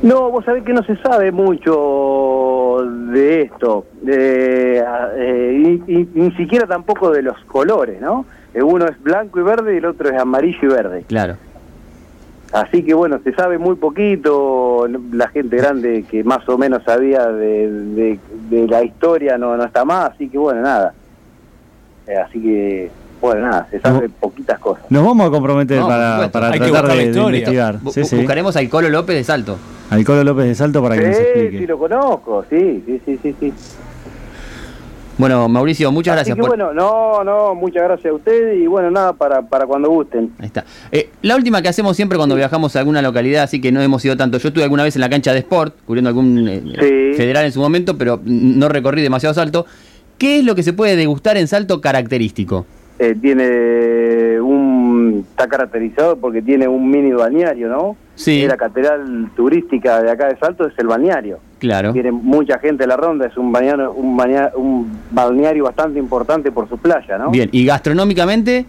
No, 0.01 0.31
vos 0.31 0.43
sabés 0.45 0.63
que 0.63 0.73
no 0.73 0.83
se 0.83 0.95
sabe 0.97 1.31
mucho 1.31 2.77
de 3.11 3.41
esto, 3.43 3.85
de, 4.01 4.83
eh, 5.17 5.79
y- 5.87 5.93
y- 5.93 6.09
ni 6.13 6.31
siquiera 6.31 6.65
tampoco 6.65 7.11
de 7.11 7.21
los 7.21 7.37
colores, 7.45 8.01
¿no? 8.01 8.25
Eh, 8.53 8.63
Uno 8.63 8.85
es 8.87 9.01
blanco 9.03 9.39
y 9.39 9.43
verde 9.43 9.75
y 9.75 9.77
el 9.77 9.85
otro 9.85 10.09
es 10.09 10.19
amarillo 10.19 10.57
y 10.63 10.67
verde. 10.67 11.03
Claro. 11.07 11.35
Así 12.51 12.83
que 12.83 12.93
bueno, 12.93 13.19
se 13.23 13.31
sabe 13.33 13.57
muy 13.57 13.75
poquito, 13.75 14.85
la 15.13 15.29
gente 15.29 15.55
grande 15.55 16.03
que 16.09 16.21
más 16.23 16.47
o 16.49 16.57
menos 16.57 16.83
sabía 16.83 17.27
de, 17.27 17.71
de- 17.71 18.19
de 18.49 18.67
la 18.67 18.83
historia 18.83 19.37
no, 19.37 19.55
no 19.55 19.63
está 19.63 19.85
más, 19.85 20.11
así 20.11 20.27
que 20.27 20.37
bueno, 20.37 20.61
nada. 20.61 20.93
Eh, 22.07 22.15
así 22.17 22.41
que, 22.41 22.91
bueno, 23.21 23.41
nada, 23.47 23.67
se 23.69 23.79
sabe 23.79 24.09
poquitas 24.09 24.59
cosas. 24.59 24.83
Nos 24.89 25.05
vamos 25.05 25.27
a 25.27 25.29
comprometer 25.31 25.79
No, 25.79 25.87
para, 25.87 26.29
para 26.31 26.47
Hay 26.47 26.59
que 26.59 26.65
tratar 26.71 26.85
la 26.85 26.95
de, 26.95 27.05
investigar. 27.05 27.79
Bu- 27.79 27.91
Sí, 27.93 28.01
bu- 28.01 28.05
sí. 28.05 28.15
Buscaremos 28.17 28.55
al 28.55 28.67
Colo 28.69 28.89
López 28.89 29.15
de 29.15 29.23
Salto. 29.23 29.57
Al 29.91 30.03
Colo 30.03 30.23
López 30.23 30.45
de 30.47 30.55
Salto 30.55 30.81
para 30.81 30.95
que 30.97 31.07
nos 31.07 31.17
explique. 31.17 31.59
sí, 31.59 31.67
lo 31.67 31.77
conozco, 31.77 32.45
sí, 32.49 32.83
sí, 32.85 33.01
sí, 33.05 33.19
sí. 33.21 33.35
sí. 33.39 33.53
Bueno, 35.17 35.47
Mauricio, 35.47 35.91
muchas 35.91 36.13
Así 36.19 36.31
gracias 36.31 36.35
que 36.35 36.39
por... 36.39 36.49
bueno, 36.49 36.73
no, 36.73 37.23
no, 37.23 37.53
muchas 37.53 37.83
gracias 37.83 38.11
a 38.11 38.15
ustedes 38.15 38.57
y 38.59 38.65
bueno, 38.65 38.89
nada, 38.89 39.13
para, 39.13 39.43
para 39.43 39.67
cuando 39.67 39.89
gusten. 39.89 40.31
Ahí 40.39 40.47
está. 40.47 40.65
Eh, 40.91 41.09
la 41.21 41.35
última 41.35 41.61
que 41.61 41.67
hacemos 41.67 41.95
siempre 41.95 42.17
cuando 42.17 42.33
viajamos 42.35 42.75
a 42.75 42.79
alguna 42.79 43.03
localidad, 43.03 43.43
así 43.43 43.61
que 43.61 43.71
no 43.71 43.81
hemos 43.81 44.03
ido 44.03 44.17
tanto. 44.17 44.39
Yo 44.39 44.47
estuve 44.47 44.63
alguna 44.63 44.83
vez 44.83 44.95
en 44.95 45.01
la 45.01 45.09
cancha 45.09 45.31
de 45.33 45.39
Sport, 45.39 45.75
cubriendo 45.85 46.07
algún 46.09 46.47
eh, 46.47 46.61
Sí. 46.63 47.17
federal 47.17 47.45
en 47.45 47.51
su 47.51 47.59
momento, 47.59 47.97
pero 47.99 48.19
no 48.23 48.67
recorrí 48.67 49.03
demasiado 49.03 49.35
Salto. 49.35 49.67
¿Qué 50.17 50.39
es 50.39 50.45
lo 50.45 50.55
que 50.55 50.63
se 50.63 50.73
puede 50.73 50.95
degustar 50.95 51.37
en 51.37 51.47
Salto 51.47 51.81
característico? 51.81 52.65
Eh, 53.03 53.15
tiene 53.19 54.39
un, 54.39 55.25
está 55.27 55.47
caracterizado 55.47 56.17
porque 56.17 56.39
tiene 56.43 56.67
un 56.67 56.87
mini 56.87 57.11
balneario, 57.11 57.67
¿no? 57.67 57.95
Sí. 58.13 58.43
Y 58.43 58.47
la 58.47 58.57
catedral 58.57 59.31
turística 59.35 60.03
de 60.03 60.11
acá 60.11 60.27
de 60.27 60.37
Salto 60.37 60.67
es 60.67 60.77
el 60.77 60.85
balneario. 60.85 61.39
Claro. 61.57 61.93
Tiene 61.93 62.11
mucha 62.11 62.59
gente 62.59 62.83
en 62.83 62.89
la 62.89 62.97
ronda, 62.97 63.25
es 63.25 63.35
un 63.37 63.51
balneario, 63.51 63.91
un 63.93 64.15
balneario, 64.15 64.55
un 64.59 64.91
balneario 65.09 65.63
bastante 65.63 65.97
importante 65.97 66.51
por 66.51 66.69
su 66.69 66.77
playa, 66.77 67.17
¿no? 67.17 67.31
Bien, 67.31 67.49
y 67.51 67.65
gastronómicamente, 67.65 68.67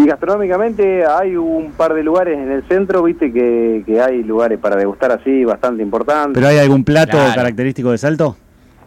Y 0.00 0.06
gastronómicamente 0.06 1.04
hay 1.04 1.34
un 1.34 1.72
par 1.72 1.94
de 1.94 2.04
lugares 2.04 2.38
en 2.38 2.52
el 2.52 2.62
centro, 2.68 3.02
viste, 3.02 3.32
que, 3.32 3.82
que 3.84 4.00
hay 4.00 4.22
lugares 4.22 4.60
para 4.60 4.76
degustar 4.76 5.10
así 5.10 5.44
bastante 5.44 5.82
importantes. 5.82 6.34
¿Pero 6.34 6.46
hay 6.46 6.58
algún 6.58 6.84
plato 6.84 7.16
Claro. 7.16 7.34
característico 7.34 7.90
de 7.90 7.98
Salto? 7.98 8.36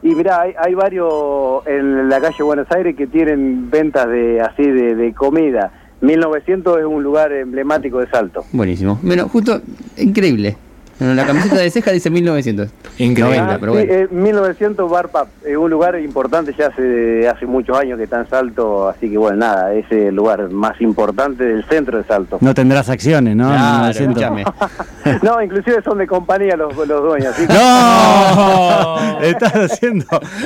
Y 0.04 0.16
mirá, 0.16 0.42
hay, 0.42 0.54
hay 0.58 0.74
varios 0.74 1.66
en 1.68 2.10
la 2.10 2.20
calle 2.20 2.44
Buenos 2.44 2.68
Aires 2.72 2.96
que 2.96 3.08
tienen 3.08 3.70
ventas 3.70 4.08
de 4.08 4.42
así 4.42 4.64
de, 4.64 4.96
de 4.96 5.14
comida. 5.14 5.72
1900 6.02 6.80
es 6.80 6.86
un 6.86 7.04
lugar 7.04 7.32
emblemático 7.32 8.00
de 8.00 8.08
Salto. 8.10 8.44
buenísimo. 8.52 9.00
Bueno, 9.04 9.28
justo, 9.30 9.62
increíble. 9.98 10.58
En 11.02 11.16
la 11.16 11.26
camiseta 11.26 11.56
de 11.56 11.70
ceja 11.72 11.92
dice 11.92 12.10
1900. 12.12 12.70
Increíble. 13.00 13.38
90, 13.38 13.54
Ah, 13.56 13.58
pero 13.60 13.72
sí, 13.74 13.78
bueno. 13.88 13.94
eh, 14.04 14.08
1900 14.12 14.90
Bar 14.90 15.10
Pub, 15.10 15.28
eh, 15.46 15.58
un 15.58 15.70
lugar 15.72 16.00
importante 16.00 16.54
ya 16.58 16.68
hace, 16.68 17.28
hace 17.28 17.46
muchos 17.48 17.76
años 17.78 17.98
que 17.98 18.04
está 18.04 18.20
en 18.20 18.30
Salto, 18.30 18.88
así 18.88 19.10
que 19.10 19.18
bueno, 19.18 19.38
nada, 19.38 19.74
es 19.74 19.86
el 19.92 20.14
lugar 20.16 20.50
más 20.52 20.80
importante 20.80 21.44
del 21.44 21.66
centro 21.66 21.98
de 21.98 22.04
Salto. 22.04 22.38
No 22.42 22.54
tendrás 22.54 22.88
acciones, 22.90 23.36
¿no? 23.36 23.48
Claro, 23.50 23.78
900. 23.80 24.22
escúchame. 24.24 24.46
No, 25.24 25.42
inclusive 25.42 25.82
son 25.84 25.98
de 25.98 26.06
compañía 26.06 26.56
los, 26.56 26.76
los 26.78 27.02
dueños. 27.04 27.34
Así 27.34 27.48
que- 27.48 27.54
¡No! 27.54 29.20
estás 29.22 29.54
haciendo, 29.54 30.06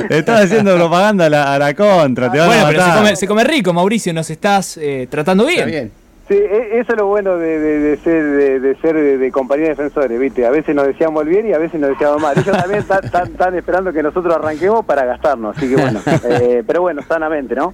estás 0.10 0.46
haciendo 0.46 0.76
propaganda 0.76 1.26
a 1.26 1.30
la, 1.30 1.54
a 1.54 1.60
la 1.60 1.74
contra. 1.74 2.32
Te 2.32 2.40
van 2.40 2.48
Bueno, 2.48 2.64
a 2.66 2.68
pero 2.70 2.80
se 2.82 2.88
matar. 2.88 3.04
come, 3.04 3.16
se 3.18 3.28
come 3.28 3.44
rico, 3.44 3.74
Mauricio, 3.74 4.14
nos 4.14 4.30
estás 4.30 4.78
eh, 4.78 5.08
tratando 5.10 5.46
bien. 5.46 5.60
Está 5.60 5.72
bien. 5.72 5.92
Sí, 6.28 6.34
e- 6.34 6.80
eso 6.80 6.94
es 6.94 6.98
lo 6.98 7.06
bueno 7.06 7.38
de, 7.38 7.60
de- 7.60 7.80
de 7.80 7.98
ser 7.98 8.24
de, 8.24 8.60
de 8.60 8.76
ser 8.78 8.96
de, 9.20 9.32
compañía 9.32 9.66
de 9.66 9.70
defensores, 9.70 10.20
¿viste? 10.20 10.46
A 10.46 10.50
veces 10.50 10.74
nos 10.76 10.88
deseamos 10.88 11.22
el 11.24 11.30
bien 11.30 11.48
y 11.48 11.54
a 11.54 11.60
veces 11.60 11.80
nos 11.80 11.92
deseamos 11.92 12.20
mal. 12.22 12.36
Ellos 12.38 12.58
también 12.58 12.80
están, 12.80 13.56
esperando 13.56 13.94
que 13.94 14.02
nosotros 14.02 14.36
arranquemos 14.36 14.84
para 14.86 15.06
gastarnos, 15.06 15.56
así 15.56 15.70
que 15.70 15.76
bueno. 15.76 16.00
Eh, 16.28 16.64
pero 16.66 16.82
bueno, 16.82 17.02
sanamente, 17.08 17.54
¿no? 17.56 17.74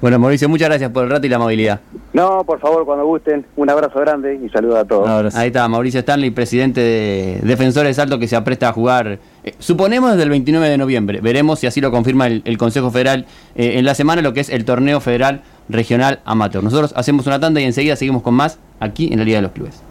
Bueno, 0.00 0.18
Mauricio, 0.18 0.48
muchas 0.48 0.68
gracias 0.70 0.90
por 0.90 1.04
el 1.04 1.10
rato 1.10 1.26
y 1.26 1.28
la 1.28 1.36
amabilidad. 1.36 1.80
No, 2.14 2.42
por 2.44 2.58
favor, 2.58 2.86
cuando 2.86 3.04
gusten, 3.04 3.44
un 3.56 3.68
abrazo 3.68 4.00
grande 4.00 4.40
y 4.42 4.48
saludos 4.48 4.78
a 4.78 4.84
todos. 4.86 5.34
Ahí 5.34 5.48
está, 5.48 5.68
Mauricio 5.68 6.00
Stanley, 6.00 6.30
presidente 6.30 6.80
de 6.80 7.40
Defensores 7.42 7.96
Salto, 7.96 8.18
que 8.18 8.26
se 8.26 8.36
apresta 8.36 8.70
a 8.70 8.72
jugar, 8.72 9.18
eh, 9.44 9.54
suponemos 9.58 10.12
desde 10.12 10.22
el 10.22 10.30
29 10.30 10.68
de 10.70 10.78
noviembre. 10.78 11.20
Veremos 11.20 11.58
si 11.58 11.66
así 11.66 11.82
lo 11.82 11.90
confirma 11.90 12.26
el, 12.28 12.40
el 12.46 12.56
Consejo 12.56 12.90
Federal 12.90 13.26
eh, 13.54 13.74
en 13.76 13.84
la 13.84 13.94
semana, 13.94 14.22
lo 14.22 14.32
que 14.32 14.40
es 14.40 14.48
el 14.48 14.64
torneo 14.64 15.00
federal 15.00 15.42
regional 15.70 16.20
amateur. 16.24 16.62
Nosotros 16.62 16.92
hacemos 16.96 17.26
una 17.26 17.40
tanda 17.40 17.60
y 17.60 17.64
enseguida 17.64 17.96
seguimos 17.96 18.22
con 18.22 18.34
más 18.34 18.58
aquí 18.80 19.12
en 19.12 19.18
la 19.18 19.24
Liga 19.24 19.38
de 19.38 19.42
los 19.42 19.52
Clubes. 19.52 19.89